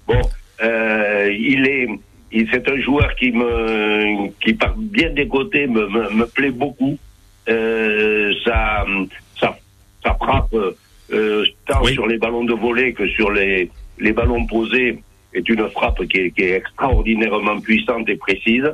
[0.07, 0.21] Bon,
[0.63, 1.89] euh, il est,
[2.53, 6.99] c'est un joueur qui me, qui par bien des côtés me, me, me plaît beaucoup.
[7.49, 8.85] Euh, ça,
[9.41, 9.57] ça,
[10.03, 10.55] ça frappe
[11.13, 11.93] euh, tant Oui.
[11.93, 14.99] sur les ballons de volée que sur les, les ballons posés
[15.33, 18.69] est une frappe qui est, qui est extraordinairement puissante et précise.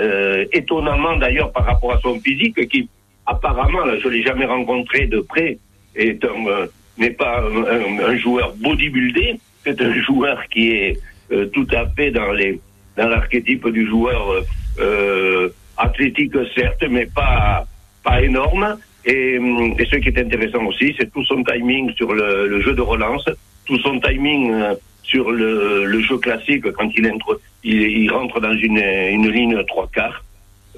[0.00, 2.88] Euh, étonnamment d'ailleurs par rapport à son physique qui
[3.26, 5.58] apparemment, là, je l'ai jamais rencontré de près,
[5.94, 6.66] est un, euh,
[6.98, 10.98] n'est pas un, un- un joueur bodybuildé, c'est un joueur qui est
[11.32, 12.60] euh, tout à fait dans les
[12.96, 14.40] dans l'archétype du joueur euh,
[14.80, 17.64] euh, athlétique certes, mais pas
[18.04, 18.76] pas énorme.
[19.04, 22.60] Et, hum, et ce qui est intéressant aussi, c'est tout son timing sur le, le
[22.60, 23.24] jeu de relance,
[23.66, 28.40] tout son timing euh, sur le, le jeu classique quand il, entre, il, il rentre
[28.40, 30.22] dans une, une ligne trois quarts.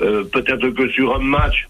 [0.00, 1.68] Euh, Peut-être que sur un match,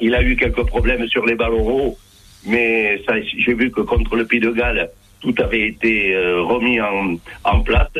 [0.00, 1.98] il a eu quelques problèmes sur les ballons hauts,
[2.46, 3.02] mais
[3.36, 7.60] j'ai vu que contre le Pays de Galles, tout avait été euh, remis en, en
[7.60, 7.90] place.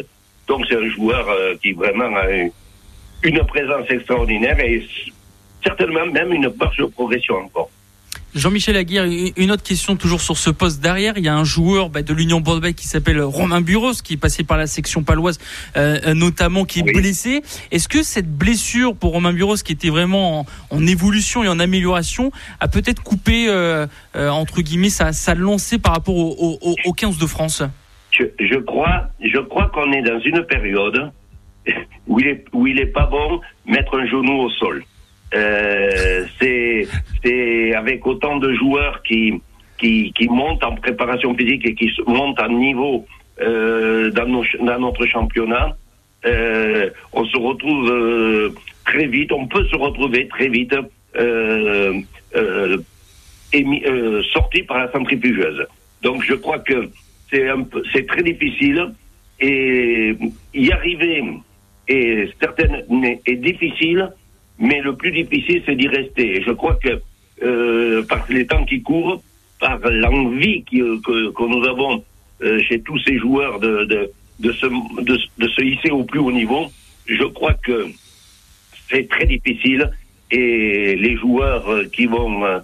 [0.47, 2.53] Donc c'est un joueur euh, qui vraiment a eu
[3.25, 4.83] une présence extraordinaire et
[5.65, 7.71] certainement même une marge de progression encore.
[8.35, 9.05] Jean-Michel Aguirre,
[9.37, 11.14] une autre question toujours sur ce poste derrière.
[11.17, 14.19] Il y a un joueur bah, de l'Union Bordeaux qui s'appelle Romain Buros, qui est
[14.19, 15.38] passé par la section paloise,
[15.77, 16.93] euh, notamment, qui est Oui.
[16.93, 17.43] blessé.
[17.71, 21.59] Est-ce que cette blessure pour Romain Buros, qui était vraiment en, en évolution et en
[21.59, 26.59] amélioration, a peut-être coupé, euh, euh, entre guillemets, sa, sa lancée par rapport au, au,
[26.71, 27.62] au- au 15 de France?
[28.11, 31.11] Je, je crois, je crois qu'on est dans une période
[32.07, 34.85] où il est, où il est pas bon mettre un genou au sol.
[35.35, 36.87] Euh, c'est,
[37.23, 39.35] c'est avec autant de joueurs qui,
[39.79, 43.07] qui, qui montent en préparation physique et qui montent en niveau
[43.41, 45.77] euh, dans, nos, dans notre championnat,
[46.27, 50.75] euh, on se retrouve euh, très vite, on peut se retrouver très vite
[51.17, 52.01] euh,
[52.35, 52.79] euh,
[54.33, 55.67] sorti par la centrifugeuse.
[56.03, 56.91] Donc je crois que
[57.31, 57.47] c'est
[57.93, 58.93] c'est très difficile
[59.41, 60.17] et
[60.55, 61.25] y arriver
[61.87, 62.85] est certaine
[63.27, 64.11] est difficile,
[64.59, 66.37] mais le plus difficile c'est d'y rester.
[66.37, 67.01] Et je crois que
[67.42, 69.23] euh, par les temps qui courent,
[69.61, 72.05] par l'envie qui- que, que nous avons
[72.42, 73.85] euh, chez tous ces joueurs de,
[74.38, 76.66] de, se, hisser au plus haut niveau,
[77.07, 77.87] je crois que
[78.90, 79.90] c'est très difficile
[80.31, 82.59] et les joueurs euh, qui vont euh,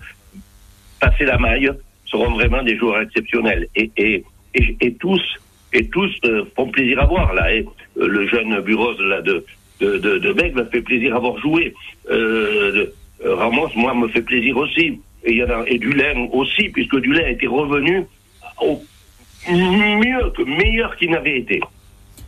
[1.00, 1.70] passer la maille
[2.06, 5.22] seront vraiment des joueurs exceptionnels et, et, et, et tous
[5.72, 7.52] et tous euh, font plaisir à voir là.
[7.52, 7.64] Et,
[7.98, 9.44] euh, le jeune Buros là de
[9.80, 11.74] de, de, de me fait plaisir à voir jouer.
[12.10, 12.86] Euh,
[13.24, 15.00] euh, Ramos, moi, me fait plaisir aussi.
[15.24, 18.04] Et il y en a et Dulain aussi, puisque Dulain était revenu
[18.60, 18.82] au
[19.50, 21.60] mieux que meilleur qu'il n'avait été.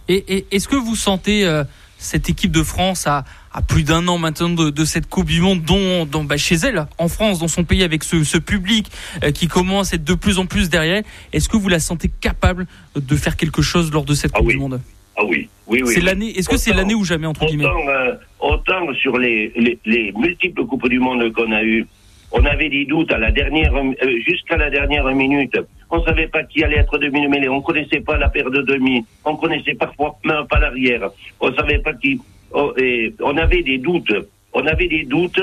[0.09, 1.64] Et, et est-ce que vous sentez euh,
[1.98, 5.40] cette équipe de France à, à plus d'un an maintenant de, de cette Coupe du
[5.40, 8.90] Monde, dont, dont bah, chez elle, en France, dans son pays, avec ce, ce public
[9.22, 12.11] euh, qui commence à être de plus en plus derrière, est-ce que vous la sentez
[12.20, 14.54] capable de faire quelque chose lors de cette Ah Coupe oui.
[14.54, 14.80] du Monde?
[15.16, 15.92] Ah oui, oui, oui.
[15.94, 16.37] C'est l'année.
[16.37, 20.12] Est-ce que c'est l'année ou jamais entre guillemets Autant, euh, autant sur les, les, les
[20.12, 21.87] multiples Coupes du Monde qu'on a eues,
[22.33, 23.94] on avait des doutes à la dernière, euh,
[24.26, 25.57] jusqu'à la dernière minute.
[25.90, 27.48] On savait pas qui allait être demi mêlée.
[27.48, 29.05] On connaissait pas la paire de demi.
[29.24, 31.09] On connaissait parfois même pas l'arrière.
[31.40, 32.20] On savait pas qui.
[32.52, 34.12] oh, et on avait des doutes.
[34.52, 35.40] On avait des doutes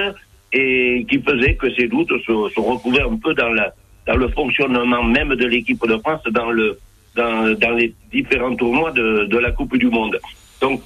[0.52, 3.74] et qui faisaient que ces doutes se, se retrouvaient un peu dans la,
[4.06, 6.78] dans le fonctionnement même de l'équipe de France, dans le,
[7.16, 10.20] dans, les différents tournois de, la Coupe du Monde.
[10.62, 10.82] Donc,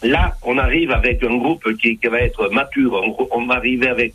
[0.00, 2.92] Là, on arrive avec un groupe qui, va être mature.
[2.92, 4.14] On, on va arriver avec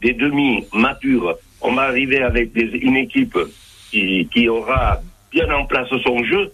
[0.00, 1.36] des demi matures.
[1.60, 3.36] On va arriver avec une équipe
[3.90, 5.00] qui, qui aura
[5.32, 6.52] bien en place son jeu,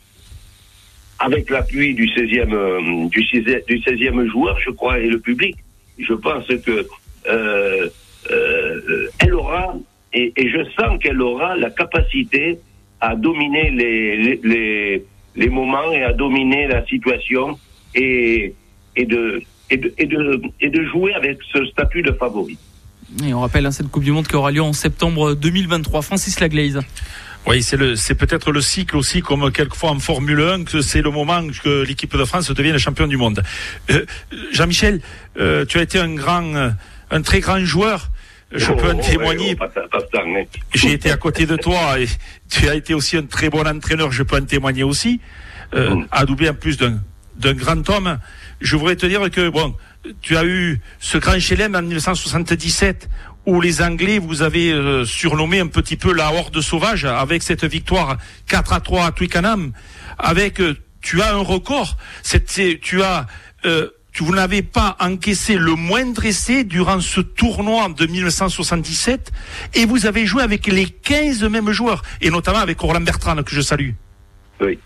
[1.19, 5.57] avec l'appui du 16e, euh, du 16e, du 16e joueur, je crois, et le public.
[5.99, 6.87] Je pense que
[7.29, 7.89] euh,
[8.31, 9.75] euh, elle aura,
[10.15, 12.59] et je sens qu'elle aura la capacité
[13.01, 15.05] à dominer les, les, les,
[15.37, 17.59] les moments et à dominer la situation
[17.95, 18.55] et,
[18.97, 22.59] et, de, et, de, et, de, et de jouer avec ce statut de favori.
[23.27, 26.03] Et on rappelle hein, cette Coupe du Monde qui aura lieu en septembre 2023.
[26.03, 26.81] Francis Laglaise.
[27.47, 31.01] Oui, c'est le, c'est peut-être le cycle aussi, comme quelquefois en Formule 1, que c'est
[31.01, 33.43] le moment que l'équipe de France devienne champion du monde.
[33.91, 34.05] Euh,
[34.53, 35.01] Jean-Michel,
[35.39, 36.73] euh, tu as été un grand,
[37.11, 38.11] un très grand joueur.
[38.53, 39.57] Je peux en oh, témoigner.
[39.61, 39.99] oh,
[40.75, 42.07] J'ai été à côté de toi et
[42.51, 44.11] tu as été aussi un très bon entraîneur.
[44.11, 45.21] Je peux en témoigner aussi.
[45.75, 46.07] Euh, Mm.
[46.11, 47.01] adoubé en plus d'un,
[47.37, 48.19] d'un grand homme.
[48.61, 49.77] Je voudrais te dire que bon,
[50.21, 53.09] tu as eu ce grand chelem en 1977
[53.47, 57.65] où les Anglais vous avez euh, surnommé un petit peu la horde sauvage avec cette
[57.65, 59.73] victoire 4 à 3 à Twickenham.
[60.19, 61.97] Avec, euh, tu as un record.
[62.25, 63.27] C'est, c'est- tu as
[63.65, 69.33] euh, vous n'avez pas encaissé le moindre essai durant ce tournoi de 1977
[69.75, 73.55] et vous avez joué avec les 15 mêmes joueurs et notamment avec Roland Bertrand que
[73.55, 73.91] je salue.
[74.61, 74.79] Oui.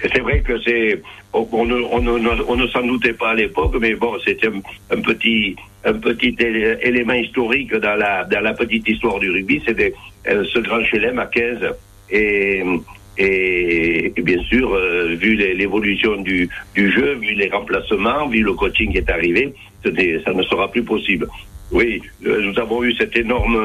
[0.00, 5.00] C'est vrai que c'est on, ne, s'en doutait pas à l'époque, mais bon, c'était un,
[5.00, 9.94] petit un petit élément historique dans la dans la petite histoire du rugby, c'était
[10.28, 11.74] euh, ce grand chelem à 15
[12.10, 12.62] et
[13.18, 18.98] et, bien sûr, euh, vu l'évolution du, jeu, vu les remplacements, vu le coaching qui
[18.98, 21.28] est arrivé, ça ne sera plus possible.
[21.70, 23.58] Oui, euh, nous avons eu cette énorme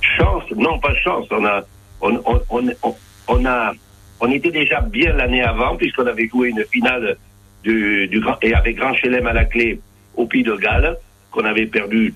[0.00, 1.62] chance, non pas chance, on a
[2.00, 2.42] on, on,
[3.28, 3.72] on, a
[4.20, 7.16] on était déjà bien l'année avant, puisqu'on avait joué une finale
[7.62, 9.80] du, du grand, et avec Grand Chelem à la clé
[10.16, 10.96] au Pays de Galles,
[11.30, 12.14] qu'on avait perdu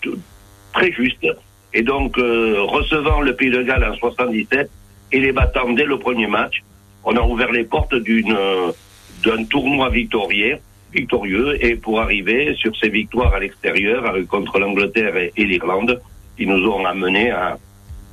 [0.73, 1.27] très juste.
[1.73, 4.71] Et donc, euh, recevant le Pays de Galles en 77
[5.15, 6.63] et les battant dès le premier match,
[7.05, 8.37] on a ouvert les portes d'une
[9.25, 10.59] d'un tournoi victorieux,
[10.93, 16.01] victorieux, et pour arriver sur ces victoires à l'extérieur euh, contre l'Angleterre et, l'Irlande,
[16.37, 17.57] qui nous ont amené à,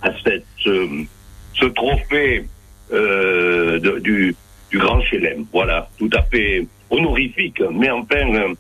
[0.02, 2.46] à cette, ce trophée
[2.94, 4.36] euh, du,
[4.70, 5.46] du Grand Chelem.
[5.52, 8.54] Voilà, tout à fait honorifique, mais enfin euh,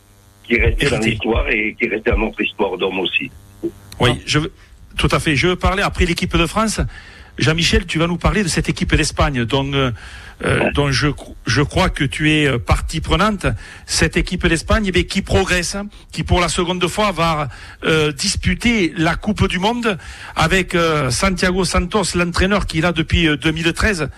[0.43, 3.29] qui restait dans l'histoire et qui restait dans notre histoire d'homme aussi.
[3.99, 4.39] Oui, je
[4.97, 5.35] tout à fait.
[5.35, 6.81] Je veux parler après l'équipe de France.
[7.41, 9.91] Jean-Michel, tu vas nous parler de cette équipe d'Espagne dont, euh,
[10.73, 13.45] dont je, crois que tu es partie prenante.
[13.85, 17.49] Cette équipe d'Espagne eh qui progresse, hein, qui pour la seconde fois va
[18.15, 19.97] disputer la Coupe du Monde
[20.35, 20.77] avec
[21.09, 24.09] Santiago Santos, l'entraîneur qui est là depuis 2013.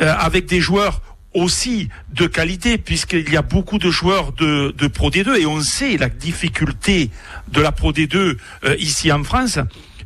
[0.00, 1.02] Euh, avec des joueurs
[1.34, 5.60] aussi de qualité, puisqu'il y a beaucoup de joueurs de, de Pro D2, et on
[5.60, 7.10] sait la difficulté
[7.52, 8.36] de la Pro D2 euh,
[8.80, 9.60] ici en France.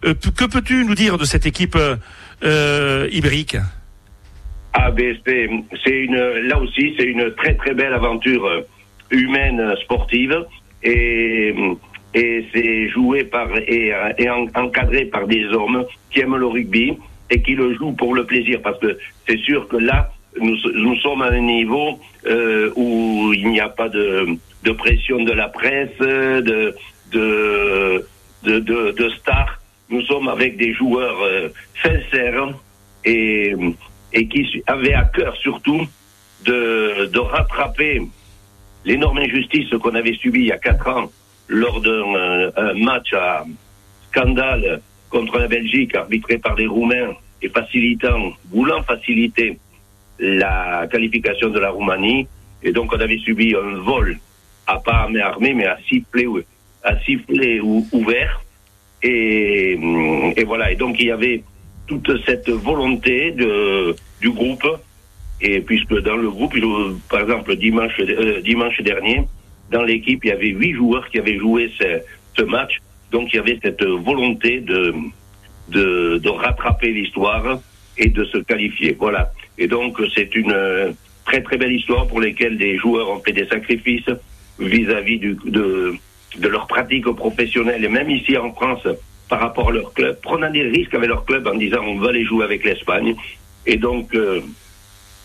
[0.04, 1.78] Euh, que peux-tu nous dire de cette équipe
[2.42, 3.56] ibérique
[4.74, 8.64] ah, ben, c'est une, là aussi, c'est une très très belle aventure
[9.10, 10.44] humaine sportive.
[10.82, 11.52] Et,
[12.14, 13.92] et c'est joué par et,
[14.54, 16.96] encadré par des hommes qui aiment le rugby
[17.30, 21.22] et qui le jouent pour le plaisir, parce que c'est sûr que là, nous, sommes
[21.22, 24.38] à un niveau euh, où il n'y a pas de,
[24.78, 26.74] pression de la presse, de,
[27.12, 29.57] de, stars.
[29.90, 31.48] Nous sommes avec des joueurs euh,
[31.82, 32.48] sincères
[33.04, 33.54] et,
[34.12, 35.86] et qui avaient à cœur surtout
[36.44, 38.02] de, de rattraper
[38.84, 41.10] l'énorme injustice qu'on avait subie il y a quatre ans
[41.48, 43.44] lors d'un match à
[44.10, 49.58] scandale contre la Belgique, arbitré par les Roumains et facilitant, voulant faciliter
[50.18, 52.26] la qualification de la Roumanie.
[52.62, 54.18] Et donc, on avait subi un vol
[54.66, 56.26] à pas armé mais à sifflet,
[56.82, 58.42] à sifflet ou, ouvert.
[59.02, 59.78] Et,
[60.36, 60.72] et voilà.
[60.72, 61.42] Et donc, il y avait
[61.86, 64.66] toute cette volonté de, du groupe.
[65.40, 66.54] Et puisque dans le groupe,
[67.08, 69.22] par exemple, dimanche, euh, dimanche dernier,
[69.70, 72.80] dans l'équipe, il y avait huit joueurs qui avaient joué ce, match.
[73.10, 74.94] Donc, il y avait cette volonté de,
[75.68, 77.60] de, de rattraper l'histoire
[77.98, 78.96] et de se qualifier.
[78.98, 79.32] Voilà.
[79.58, 80.92] Et donc c'est une euh,
[81.24, 84.10] très très belle histoire pour lesquelles des joueurs ont fait des sacrifices
[84.58, 85.94] vis-à-vis -vis de,
[86.36, 88.86] de leur pratique professionnelle et même ici en France
[89.28, 92.08] par rapport à leur club, prenant des risques avec leur club en disant on va
[92.10, 93.14] aller jouer avec l'Espagne.
[93.66, 94.40] Et donc euh,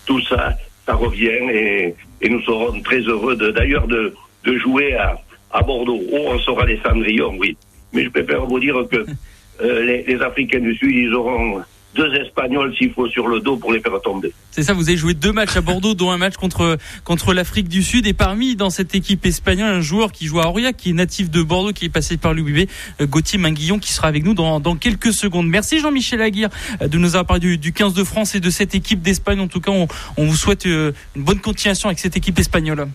[0.06, 0.54] tout ça,
[0.86, 4.14] ça revient et, et nous serons très heureux d'ailleurs de,
[4.44, 5.20] de, jouer à,
[5.52, 6.02] à Bordeaux.
[6.12, 7.56] Oh, on sera des Cendrillons, oui.
[7.94, 9.06] Mais je préfère vous dire que
[9.62, 11.62] euh, les, les, Africains du Sud, ils auront
[11.96, 14.32] deux Espagnols s'il faut sur le dos pour les faire tomber.
[14.52, 17.68] C'est ça, vous avez joué deux matchs à Bordeaux, dont un match contre contre l'Afrique
[17.68, 18.08] du Sud.
[18.08, 21.30] Et parmi dans cette équipe espagnole, un joueur qui joue à Aurillac, qui est natif
[21.30, 22.70] de Bordeaux, qui est passé par l'UBB,
[23.02, 25.48] euh, Gauthier Minguillon, qui sera avec nous dans, dans quelques secondes.
[25.48, 26.50] Merci Jean-Michel Aguirre
[26.82, 29.40] euh, de nous avoir parlé du, du, 15 de France et de cette équipe d'Espagne.
[29.40, 32.88] En tout cas, on, on vous souhaite une bonne continuation avec cette équipe espagnole.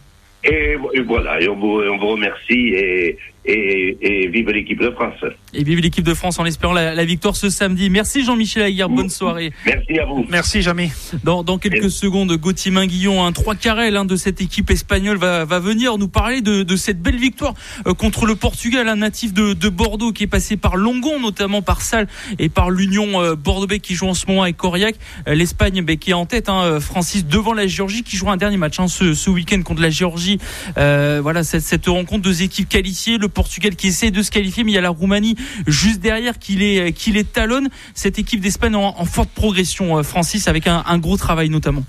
[0.45, 5.25] Et, voilà, et on vous, on vous remercie et, et, et, vive l'équipe de France.
[5.55, 7.89] Et vive l'équipe de France en espérant la, la, victoire ce samedi.
[7.89, 9.53] Merci Jean-Michel Aguirre, bonne soirée.
[9.65, 10.27] Merci à vous.
[10.29, 10.91] Merci jamais.
[11.25, 15.47] Dans, dans quelques secondes, Gauthier Minguillon, un trois carrel hein, de cette équipe espagnole va,
[15.47, 17.55] va venir nous parler de, de cette belle victoire
[17.87, 21.63] euh, contre le Portugal, un natif de, de, Bordeaux qui est passé par Longon, notamment
[21.63, 22.07] par Salle
[22.39, 24.95] et par l'Union euh, Bordeaux qui joue en ce moment avec Coriac.
[25.27, 28.37] Euh, L'Espagne bah, qui est en tête, hein, Francis devant la Géorgie qui joue un
[28.37, 30.39] dernier match hein, ce, ce week-end contre la Géorgie.
[30.77, 33.19] voilà cette, cette rencontre, deux équipes qualifiées.
[33.19, 35.37] Le Portugal qui essaie de se qualifier, mais il y a la Roumanie
[35.69, 37.69] juste derrière qui les, qui les talonne.
[37.95, 41.85] Cette équipe d'Espagne en, en, forte progression, euh, Francis, avec un, un gros travail notamment.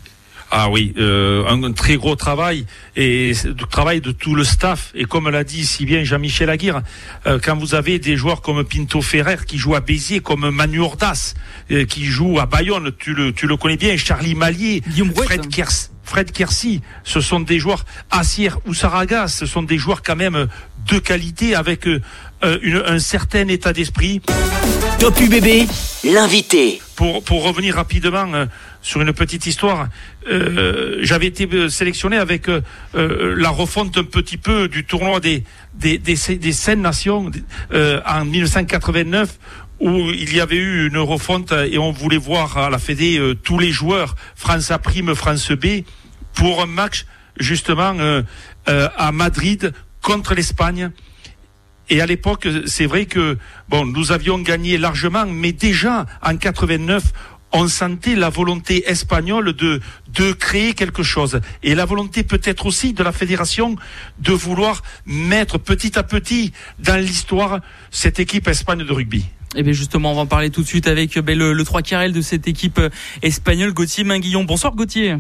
[0.52, 4.92] Ah oui, euh, un, très gros travail et le travail de tout le staff.
[4.96, 6.82] Et comme l'a dit si bien Jean-Michel Aguirre,
[7.28, 10.80] euh, quand vous avez des joueurs comme Pinto Ferrer qui joue à Béziers, comme Manu
[10.80, 11.34] Ordas
[11.72, 14.82] euh, qui joue à Bayonne, tu le, tu le connais bien, Charlie Mallier,
[15.16, 15.90] Fred Kers.
[16.10, 20.48] Fred Kersi, ce sont des joueurs Assir ou Saragas, ce sont des joueurs quand même
[20.92, 24.22] de qualité avec une, un certain état d'esprit.
[25.00, 25.70] Top UBB,
[26.04, 26.82] l'invité.
[26.96, 28.28] Pour, pour revenir rapidement
[28.82, 29.88] sur une petite histoire,
[30.30, 32.62] euh, j'avais été sélectionné avec euh,
[33.38, 35.44] la refonte un petit peu du tournoi des
[35.76, 37.32] des des, des scènes nations
[37.74, 39.40] euh, en 1989
[39.80, 43.58] où il y avait eu une refonte et on voulait voir à la Fédé tous
[43.58, 45.84] les joueurs France A prime France B
[46.34, 47.06] pour un match
[47.40, 47.96] justement
[48.66, 50.92] à Madrid contre l'Espagne.
[51.90, 57.04] Et à l'époque, c'est vrai que bon, nous avions gagné largement, mais déjà en 89,
[57.52, 59.82] on sentait la volonté espagnole de
[60.14, 63.76] de créer quelque chose et la volonté peut-être aussi de la fédération
[64.20, 67.60] de vouloir mettre petit à petit dans l'histoire
[67.90, 69.26] cette équipe Espagne de rugby.
[69.56, 71.64] Et eh bien justement, on va en parler tout de suite avec ben, le, le
[71.64, 72.80] 3 carrel de cette équipe
[73.24, 74.44] espagnole, Gauthier Minguillon.
[74.44, 75.16] Bonsoir Gauthier.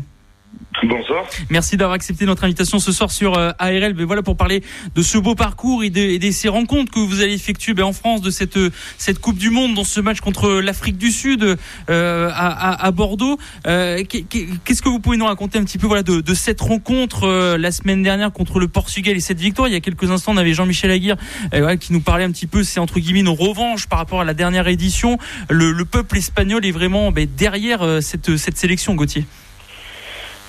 [0.83, 1.25] Bonsoir.
[1.49, 3.95] Merci d'avoir accepté notre invitation ce soir sur euh, ARL.
[3.95, 4.63] Mais voilà pour parler
[4.95, 8.21] de ce beau parcours et de, ces rencontres que vous allez effectuer ben, en France
[8.21, 8.57] de cette
[8.97, 11.57] cette Coupe du Monde dans ce match contre l'Afrique du Sud
[11.89, 13.37] euh, à, Bordeaux.
[13.67, 17.57] Euh, Qu'est-ce que vous pouvez nous raconter un petit peu voilà de, cette rencontre euh,
[17.57, 19.67] la semaine dernière contre le Portugal et cette victoire?
[19.67, 21.17] Il y a quelques instants, on avait Jean-Michel Aguirre
[21.53, 24.25] euh, qui nous parlait un petit peu, c'est entre guillemets une revanche par rapport à
[24.25, 25.17] la dernière édition.
[25.49, 29.25] Le, le peuple espagnol est vraiment ben, derrière cette cette sélection, Gauthier.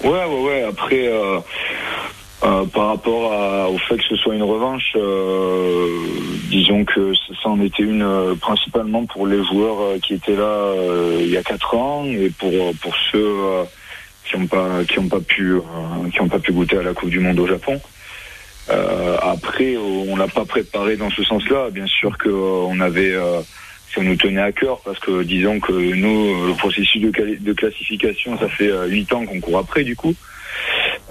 [0.02, 0.62] Ouais, ouais, ouais.
[0.62, 1.40] Après, euh,
[2.42, 5.86] euh, par rapport à, au fait que ce soit une revanche, euh,
[6.48, 10.42] disons que ça en était une euh, principalement pour les joueurs euh, qui étaient là
[10.42, 13.66] euh, il y a quatre ans et pour pour ceux
[14.24, 15.60] qui n'ont pas qui ont pas pu
[16.12, 17.78] qui ont pas pu goûter à la Coupe du Monde au Japon.
[18.68, 21.70] après, on l'a pas préparé dans ce sens-là.
[21.70, 23.14] Bien sûr que on avait
[23.94, 28.38] ça nous tenait à cœur parce que disons que nous, le processus de, de classification,
[28.38, 30.14] ça fait euh, huit ans qu'on court après du coup.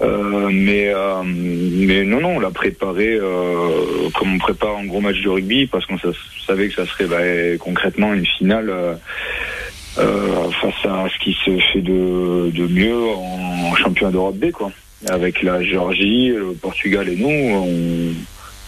[0.02, 5.00] Euh, mais euh, mais non non on l'a préparé euh, comme on prépare un gros
[5.00, 5.98] match de rugby parce qu'on
[6.46, 7.18] savait que ça serait bah,
[7.58, 13.74] concrètement une finale euh, face à ce qui se fait de, de mieux en, en
[13.74, 14.70] championnat d'Europe B quoi
[15.10, 18.14] avec la Géorgie le Portugal et nous on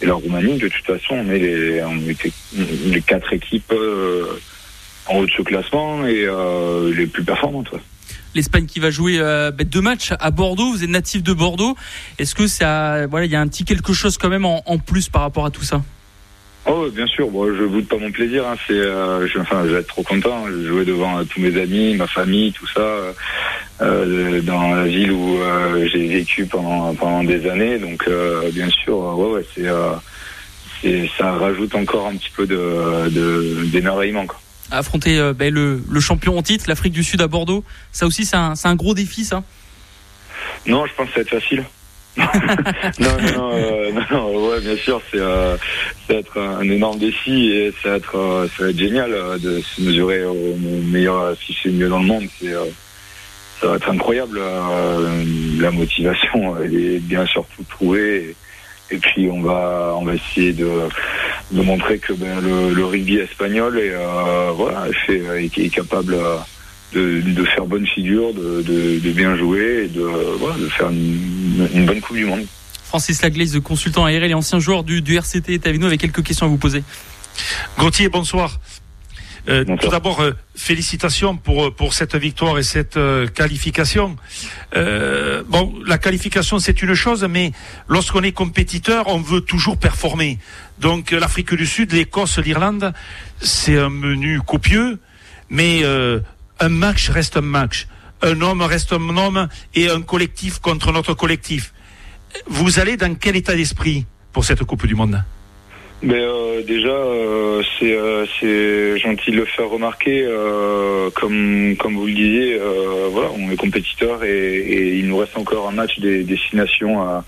[0.02, 2.32] et la Roumanie, de toute façon, on est les, était
[2.86, 4.40] les quatre équipes euh,
[5.06, 7.70] en haut de ce classement et euh, les plus performantes.
[8.34, 10.72] L'Espagne qui va jouer euh, deux matchs à Bordeaux.
[10.72, 11.76] Vous êtes natif de Bordeaux.
[12.18, 15.08] Est-ce que ça, voilà, il y a un petit quelque chose quand même en plus
[15.08, 15.82] par rapport à tout ça?
[16.64, 17.28] Oh, bien sûr.
[17.28, 18.46] Bon, je boude pas mon plaisir.
[18.46, 18.56] Hein.
[18.66, 20.46] C'est, euh, je, enfin, je vais être trop content.
[20.46, 22.86] Je jouer devant euh, tous mes amis, ma famille, tout ça,
[23.80, 25.38] euh, dans la ville où
[25.92, 27.78] j'ai vécu pendant pendant des années.
[27.78, 28.08] Donc,
[28.52, 29.66] bien sûr, ouais, ouais, c'est,
[30.80, 34.26] c'est, ça rajoute encore un petit peu de, de d'émerveillement.
[34.26, 34.38] Quoi.
[34.70, 38.36] Affronter ben, le, le champion en titre, l'Afrique du Sud à Bordeaux, ça aussi, c'est
[38.36, 39.42] un, c'est un gros défi, ça?
[40.66, 41.64] Non, je pense que ça va être facile.
[42.16, 45.56] Non, non, euh, non, ouais, bien sûr, c'est euh,
[46.10, 49.60] être un énorme défi et ça va être, euh, ça va être génial euh, de
[49.60, 52.24] se mesurer au meilleur, si c'est mieux dans le monde.
[52.38, 52.52] C'est,
[53.60, 54.40] ça va être incroyable.
[55.58, 58.36] la motivation, elle est bien sûr tout trouvée.
[58.90, 60.68] Et, et, puis on va, on va essayer de,
[61.52, 63.94] montrer que ben, le, rugby espagnol est,
[64.54, 66.16] voilà, est capable
[66.94, 70.02] de, de, faire bonne figure, de, de, de, bien jouer et de,
[70.38, 72.46] voilà, de faire une, une bonne Coupe du Monde.
[72.84, 76.22] Francis Laglaise, consultant ARL et ancien joueur du, du RCT, est avec nous avec quelques
[76.22, 76.84] questions à vous poser.
[77.78, 78.60] Gauthier, bonsoir.
[79.48, 84.16] Euh, tout d'abord, euh, félicitations pour pour cette victoire et cette euh, qualification.
[84.76, 87.50] Euh, bon, la qualification c'est une chose, mais
[87.88, 90.38] lorsqu'on est compétiteur, on veut toujours performer.
[90.78, 92.92] Donc l'Afrique du Sud, l'Écosse, l'Irlande,
[93.40, 95.00] c'est un menu copieux,
[95.50, 96.20] mais euh,
[96.62, 97.88] un match reste un match.
[98.22, 101.72] Un homme reste un homme et un collectif contre notre collectif.
[102.46, 105.22] Vous allez dans quel état d'esprit pour cette Coupe du Monde?
[106.04, 110.24] Mais euh, déjà, euh, c'est euh, c'est gentil de le faire remarquer.
[111.14, 112.60] Comme comme vous le disiez,
[113.10, 117.24] voilà, on est compétiteur et, il nous reste encore un match des destinations à,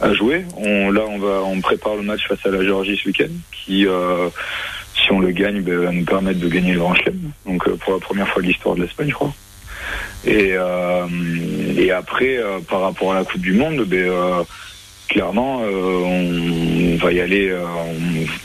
[0.00, 0.44] à jouer.
[0.58, 3.86] Là, on va on prépare le match face à la Géorgie ce week-end, qui
[5.14, 7.30] on le gagne, ben, va nous permettre de gagner le Grand Chelem.
[7.46, 9.34] Donc pour la première fois de l'histoire de l'Espagne, je crois.
[10.26, 10.54] Et
[11.76, 14.10] et après, par rapport à la Coupe du Monde, ben
[15.08, 17.64] clairement, euh, on va y aller, euh,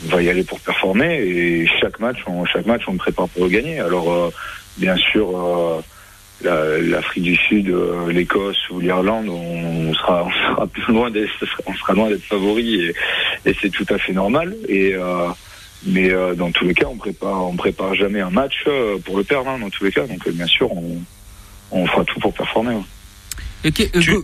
[0.04, 3.44] on va y aller pour performer et chaque match, on, chaque match, on prépare pour
[3.44, 3.80] le gagner.
[3.80, 4.30] Alors, euh,
[4.76, 5.82] bien sûr,
[6.42, 7.74] l'Afrique du Sud,
[8.08, 10.28] l'Écosse ou l'Irlande, on, sera,
[10.72, 11.30] plus loin d'être,
[11.66, 12.92] on favori
[13.44, 14.54] et, c'est tout à fait normal.
[15.86, 18.64] Mais dans tous les cas, on prépare, on prépare jamais un match
[19.04, 19.50] pour le perdre.
[19.50, 21.00] Hein, dans tous les cas, donc bien sûr, on,
[21.70, 22.76] on fera tout pour performer.
[23.66, 23.70] Euh,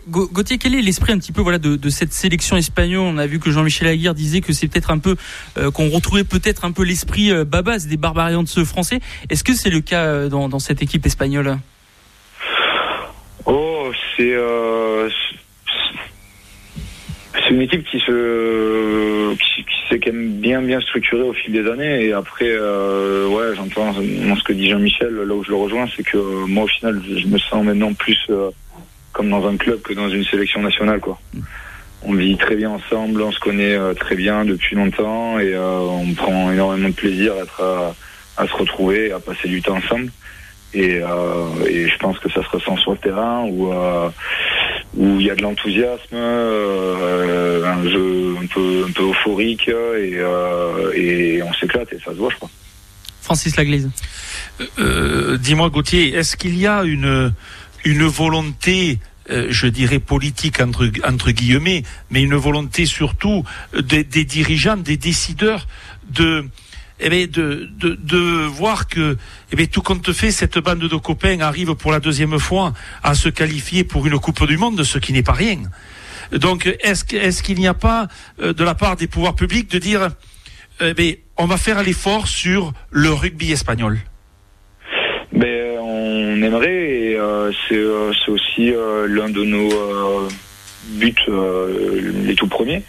[0.09, 3.01] Gauthier, quel est l'esprit un petit peu voilà de, cette sélection espagnole?
[3.01, 5.17] On a vu que Jean-Michel Aguirre disait que c'est peut-être un peu
[5.59, 9.01] euh, qu'on retrouvait peut-être un peu l'esprit euh, babas des barbarians de ce français.
[9.29, 11.59] Est-ce que c'est le cas dans, cette équipe espagnole?
[13.45, 14.35] Oh, c'est
[17.35, 19.37] c'est une équipe qui se
[19.89, 24.43] s'est quand même bien bien structurée au fil des années et après ouais j'entends ce
[24.45, 27.39] que dit Jean-Michel là où je le rejoins c'est que moi au final je me
[27.39, 28.29] sens maintenant plus
[29.17, 31.19] comme dans un club que dans une sélection nationale quoi.
[32.03, 35.79] On vit très bien ensemble, on se connaît euh, très bien depuis longtemps et euh,
[35.81, 37.95] on prend énormément de plaisir à, être,
[38.37, 40.13] à, se retrouver, à passer du temps ensemble.
[40.75, 43.73] Et, euh, et, je pense que ça se ressent sur le terrain où
[44.97, 50.23] où il y a de l'enthousiasme, un jeu un peu un peu euphorique et,
[50.95, 52.51] et on s'éclate et ça se voit je crois.
[53.23, 53.91] Francis Laglaise.
[55.41, 57.33] Dis-moi Gauthier, est-ce qu'il y a une
[57.85, 63.45] une volonté euh, je dirais politique entre, entre guillemets, mais une volonté surtout
[63.77, 65.67] des, dirigeants, des décideurs
[66.11, 66.45] de,
[67.01, 69.17] eh bien, de, de, de, voir que
[69.53, 72.73] eh bien, tout compte fait, cette bande de copains arrive pour la deuxième fois
[73.03, 75.59] à se qualifier pour une Coupe du Monde, ce qui n'est pas rien.
[76.33, 78.09] Donc, est-ce est qu'il n'y a pas,
[78.41, 80.09] euh, de la part des pouvoirs publics, de dire,
[80.81, 83.99] eh bien, on va faire l'effort sur le rugby espagnol?
[85.33, 90.29] Mais on aimerait et euh, euh, c'est aussi euh, l'un de nos
[90.93, 91.15] buts
[92.25, 92.83] les tout premiers.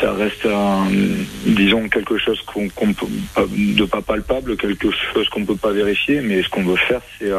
[0.00, 0.86] Ça reste un,
[1.46, 3.06] disons quelque chose qu'on peut
[3.48, 7.32] de pas palpable, quelque chose qu'on peut pas vérifier, mais ce qu'on veut faire, c'est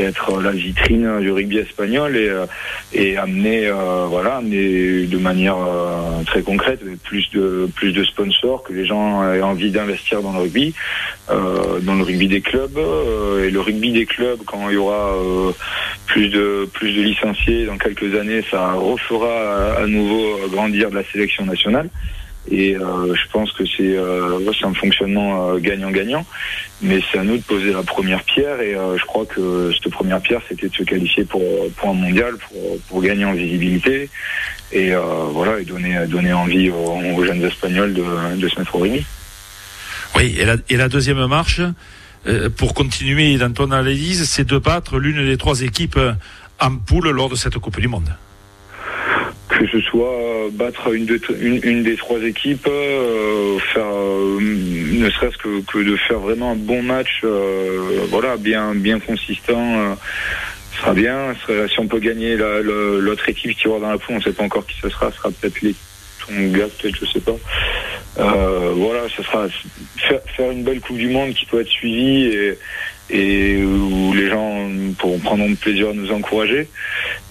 [0.00, 2.46] être la vitrine du rugby espagnol et, euh,
[2.92, 8.62] et amener euh, voilà amener de manière euh, très concrète plus de plus de sponsors
[8.62, 10.74] que les gens aient envie d'investir dans le rugby
[11.28, 12.78] dans le rugby des clubs
[13.42, 15.14] et le rugby des clubs quand il y aura
[16.06, 21.44] plus de plus de licenciés dans quelques années ça refera à nouveau grandir la sélection
[21.44, 21.90] nationale
[22.50, 26.24] et euh, je pense que c'est euh, un fonctionnement euh, gagnant-gagnant.
[26.80, 28.60] mais c'est à nous de poser la première pierre.
[28.60, 31.42] Et je crois que cette première pierre, c'était de se qualifier pour,
[31.76, 34.08] pour un mondial, pour, pour gagner en visibilité.
[34.72, 34.92] Et
[35.30, 38.04] voilà, et donner, donner envie aux, jeunes Espagnols de,
[38.36, 39.04] de, se mettre au rugby.
[40.16, 41.60] Oui, et la, et la deuxième marche,
[42.56, 45.98] pour continuer dans ton analyse, c'est de battre l'une des trois équipes
[46.60, 48.10] en poule lors de cette Coupe du Monde
[49.48, 55.96] que ce soit battre une, des trois équipes, euh, faire euh, ne serait-ce que, de
[55.96, 59.96] faire vraiment un bon match, euh, voilà, bien bien consistant,
[60.78, 61.34] sera bien.
[61.68, 64.44] si on peut gagner l'autre équipe qui aura dans la poule, on ne sait pas
[64.44, 65.62] encore qui ce sera, ce sera peut-être
[66.26, 67.36] Tonga, peut-être, je sais pas.
[68.16, 69.46] voilà, ce sera
[69.96, 72.58] faire, faire, une belle Coupe du Monde qui peut être suivie et
[73.10, 76.68] et où les gens pourront prendre plaisir à nous encourager.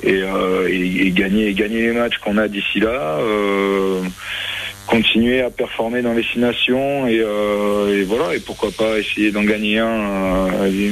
[0.03, 4.01] Et, euh, et, gagner gagner les matchs qu'on a d'ici là euh,
[4.88, 9.32] continuer à performer dans les six nations et, euh, et, voilà et pourquoi pas essayer
[9.32, 10.91] d'en gagner un euh,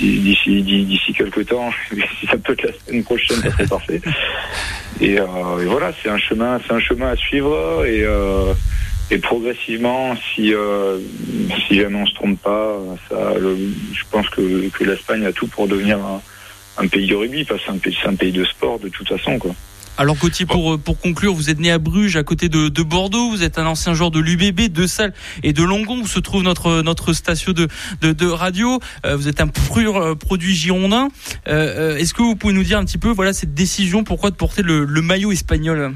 [0.00, 1.70] d'ici d'ici quelques temps
[2.20, 4.00] si ça peut être la semaine prochaine ça serait parfait.
[5.00, 8.04] Et, euh, et voilà c'est un chemin c'est un chemin à suivre et
[9.10, 10.98] et progressivement, si euh,
[11.66, 12.76] si jamais on se trompe pas,
[13.08, 15.98] ça, je pense que, que l'Espagne a tout pour devenir
[16.78, 19.54] un, pays de rugby, parce que c'est un, pays de sport de toute façon, quoi.
[19.98, 22.82] Alors Gauthier, pour, euh, pour conclure, vous êtes né à Bruges, à côté de, de
[22.82, 26.18] Bordeaux, vous êtes un ancien joueur de l'UBB, de Salles et de Longon, où se
[26.18, 27.68] trouve notre, notre station de,
[28.02, 28.78] de, de radio.
[29.06, 31.08] Euh, vous êtes un pur euh, produit girondin.
[31.46, 34.62] Est-ce que vous pouvez nous dire un petit peu voilà cette décision, pourquoi de porter
[34.62, 35.94] le, le maillot espagnol?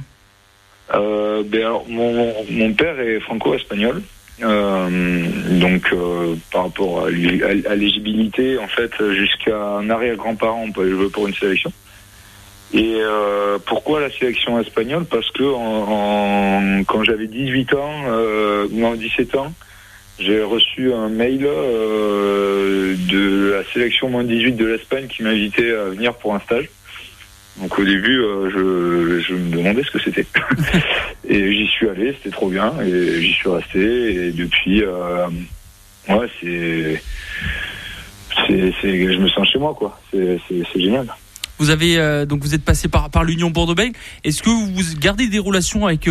[0.95, 4.03] Euh, ben alors, mon, mon père est franco-espagnol.
[4.43, 4.89] Euh,
[5.61, 11.29] donc euh, par rapport à, l'éligibilité, en fait, jusqu'à un arrière-grand-parent, on peut jouer pour
[11.29, 11.73] une sélection.
[12.73, 15.05] Et euh, pourquoi la sélection espagnole?
[15.05, 19.53] Parce que en, quand j'avais 18 ans, euh, non 17 ans,
[20.21, 25.85] j'ai reçu un mail euh, de la sélection moins 18 de l'Espagne qui m'invitait à
[25.87, 26.69] venir pour un stage.
[27.59, 30.27] Donc au début, euh, je, je, me demandais ce que c'était.
[31.29, 34.29] et j'y suis allé, c'était trop bien, et j'y suis resté.
[34.29, 35.27] Et depuis, euh,
[36.09, 37.03] ouais, c'est,
[38.47, 40.01] c'est, je me sens chez moi, quoi.
[40.13, 40.39] C'est,
[40.75, 41.07] génial.
[41.59, 43.95] Vous avez euh, donc vous êtes passé par par l'Union Bordeaux-Bègles.
[44.25, 46.09] Est-ce que vous gardez des relations avec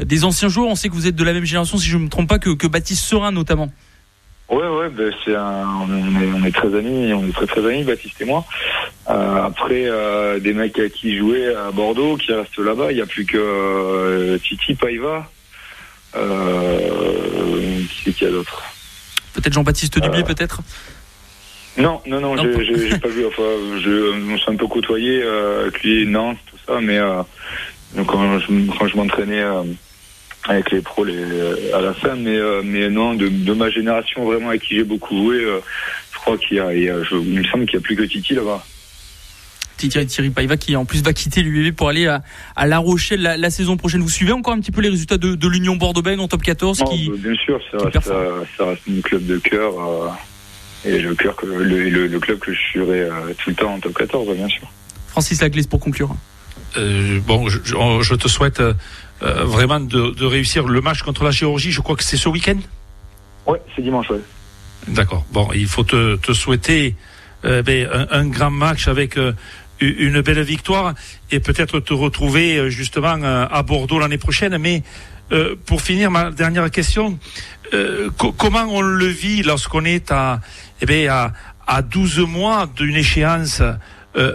[0.00, 0.68] des anciens joueurs?
[0.68, 2.38] On sait que vous êtes de la même génération, si je ne me trompe pas,
[2.38, 3.72] que, que Baptiste Serin notamment.
[4.48, 7.84] Ouais, ouais, ben c'est on est, on est très amis, on est très très amis,
[7.84, 8.44] Baptiste et moi.
[9.10, 13.00] Euh, après, euh, des mecs à qui jouer à Bordeaux, qui restent là-bas, il n'y
[13.02, 15.28] a plus que euh, Titi, Paiva.
[16.12, 16.18] Qui
[18.04, 18.62] c'est qu'il y a d'autre
[19.34, 20.60] Peut-être Jean-Baptiste Dubier, peut-être
[21.78, 22.42] Non, non, non, Non.
[22.42, 23.24] j'ai- pas vu.
[23.26, 23.42] Enfin,
[23.82, 26.98] je, on s'est un peu côtoyé avec lui, Nantes, tout ça, mais
[28.06, 28.46] quand je,
[28.78, 29.42] quand je m'entraînais
[30.44, 34.50] avec les pros les, à la fin, mais mais non, de, de ma génération vraiment
[34.50, 37.38] avec qui j'ai beaucoup joué, je crois qu'il y a, il, y a- je- il
[37.40, 38.64] me semble qu'il y a plus que Titi là-bas.
[39.88, 42.22] Thierry, Thierry Paiva qui en plus va quitter l'UBB pour aller à,
[42.56, 44.00] à La Rochelle la, la saison prochaine.
[44.02, 46.80] Vous suivez encore un petit peu les résultats de, de l'Union Bordeaux-Bègles en top 14
[46.80, 47.08] Non, qui...
[47.10, 50.08] bah, bien sûr, ça qui reste, euh, ça reste mon club de cœur euh,
[50.84, 53.10] et le cœur que le, le, le club que je suivrai euh,
[53.42, 54.70] tout le temps en top 14, bien sûr.
[55.08, 56.14] Francis Laglaise pour conclure.
[56.78, 58.62] Euh, bon, je, je- je te souhaite
[59.20, 61.70] vraiment de, de réussir le match contre la Géorgie.
[61.70, 62.56] Je crois que c'est ce week-end?
[63.46, 64.20] Ouais, c'est dimanche, ouais.
[64.88, 65.24] D'accord.
[65.32, 66.96] Bon, il faut te, te souhaiter
[67.44, 69.32] euh, ben, un, un grand match avec euh,
[69.82, 70.94] une belle victoire
[71.30, 74.56] et peut-être te retrouver euh, justement euh, à Bordeaux l'année prochaine.
[74.58, 74.82] Mais
[75.32, 77.18] euh, pour finir, ma dernière question,
[78.18, 80.40] co- comment on le vit lorsqu'on est à,
[80.80, 81.32] eh ben, à,
[81.66, 83.62] à 12 mois d'une échéance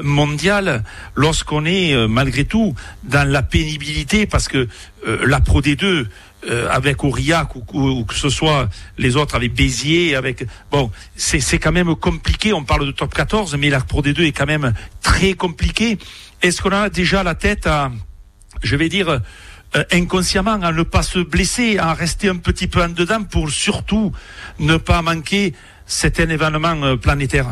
[0.02, 0.84] mondiale,
[1.14, 2.74] lorsqu'on est malgré tout
[3.04, 4.68] dans la pénibilité, parce que
[5.06, 6.08] la Pro D2,
[6.50, 10.92] euh, avec Aurillac ou, ou- ou que ce soit les autres avec Béziers, avec bon,
[11.16, 12.54] c'est quand même compliqué.
[12.54, 15.98] On parle de top 14, mais la Pro D2 est quand même très compliqué.
[16.42, 17.92] Est-ce qu'on a déjà la tête à,
[18.64, 19.10] je vais dire,
[19.76, 23.50] euh, inconsciemment, à ne pas se blesser, à rester un petit peu en dedans pour
[23.50, 24.12] surtout
[24.60, 25.54] ne pas manquer
[25.86, 27.48] cet événement euh, planétaire?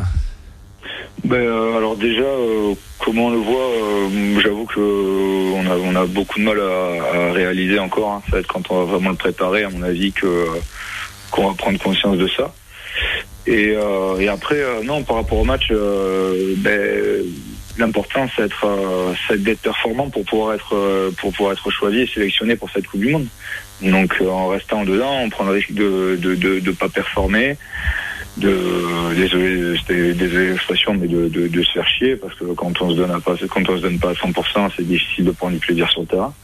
[1.24, 5.76] Ben, euh, alors déjà, euh, comment on le voit, euh, j'avoue que euh, on a,
[5.76, 8.12] on a beaucoup de mal à, à réaliser encore.
[8.12, 8.22] hein.
[8.26, 10.46] Ça va être quand on va vraiment le préparer, à mon avis, que euh,
[11.30, 12.54] qu'on va prendre conscience de ça.
[13.48, 13.74] Et,
[14.18, 17.22] et après, non, par rapport au match, ben,
[17.78, 22.88] l'important c'est d'être performant pour pouvoir être pour pouvoir être choisi et sélectionné pour cette
[22.88, 23.28] Coupe du Monde.
[23.82, 27.56] Donc en restant dedans, on prend le risque de de de, de pas performer
[28.36, 32.80] de désolé c'était- désolé l'expression mais de, de, de se faire chier parce que quand
[32.82, 35.30] on se donne à pas quand on se donne pas à 100% c'est difficile de
[35.30, 36.34] prendre du plaisir sur le terrain.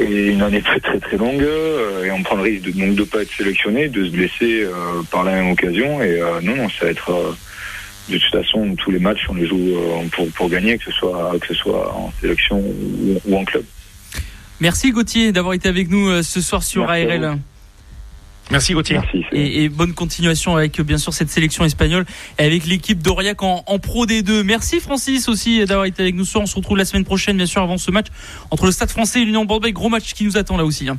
[0.00, 2.94] Et une année très très très longue euh, et on prend le risque de donc
[2.94, 6.00] de pas être sélectionné de se blesser euh, par la même occasion.
[6.02, 7.32] Et euh, non non ça va être euh,
[8.12, 10.92] de toute façon tous les matchs on les joue euh, pour pour gagner que ce
[10.92, 13.64] soit que ce soit en sélection ou, ou en club.
[14.60, 17.38] Merci Gauthier d'avoir été avec nous euh, ce soir sur Merci ARL.
[18.50, 18.98] Merci Gauthier.
[18.98, 22.06] merci Et, et bonne continuation avec bien sûr cette sélection espagnole
[22.38, 24.42] et avec l'équipe d'Aurillac en, en Pro D2.
[24.42, 26.44] Merci Francis aussi d'avoir été avec nous ce soir.
[26.44, 28.06] On se retrouve la semaine prochaine bien sûr avant ce match
[28.50, 29.68] entre le Stade Français et l'Union Bordeaux.
[29.70, 30.88] Gros match qui nous attend là aussi.
[30.88, 30.98] hein.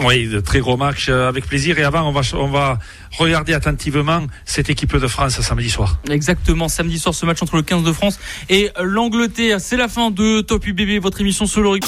[0.00, 1.78] Oui, de très gros match euh, avec plaisir.
[1.78, 2.78] Et avant, on va, on va
[3.18, 5.98] regarder attentivement cette équipe de France samedi soir.
[6.10, 8.18] Exactement, samedi soir ce match entre le 15 de France
[8.48, 9.60] et l'Angleterre.
[9.60, 11.86] C'est la fin de Top UBB, votre émission rugby.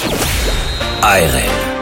[1.02, 1.73] ARL.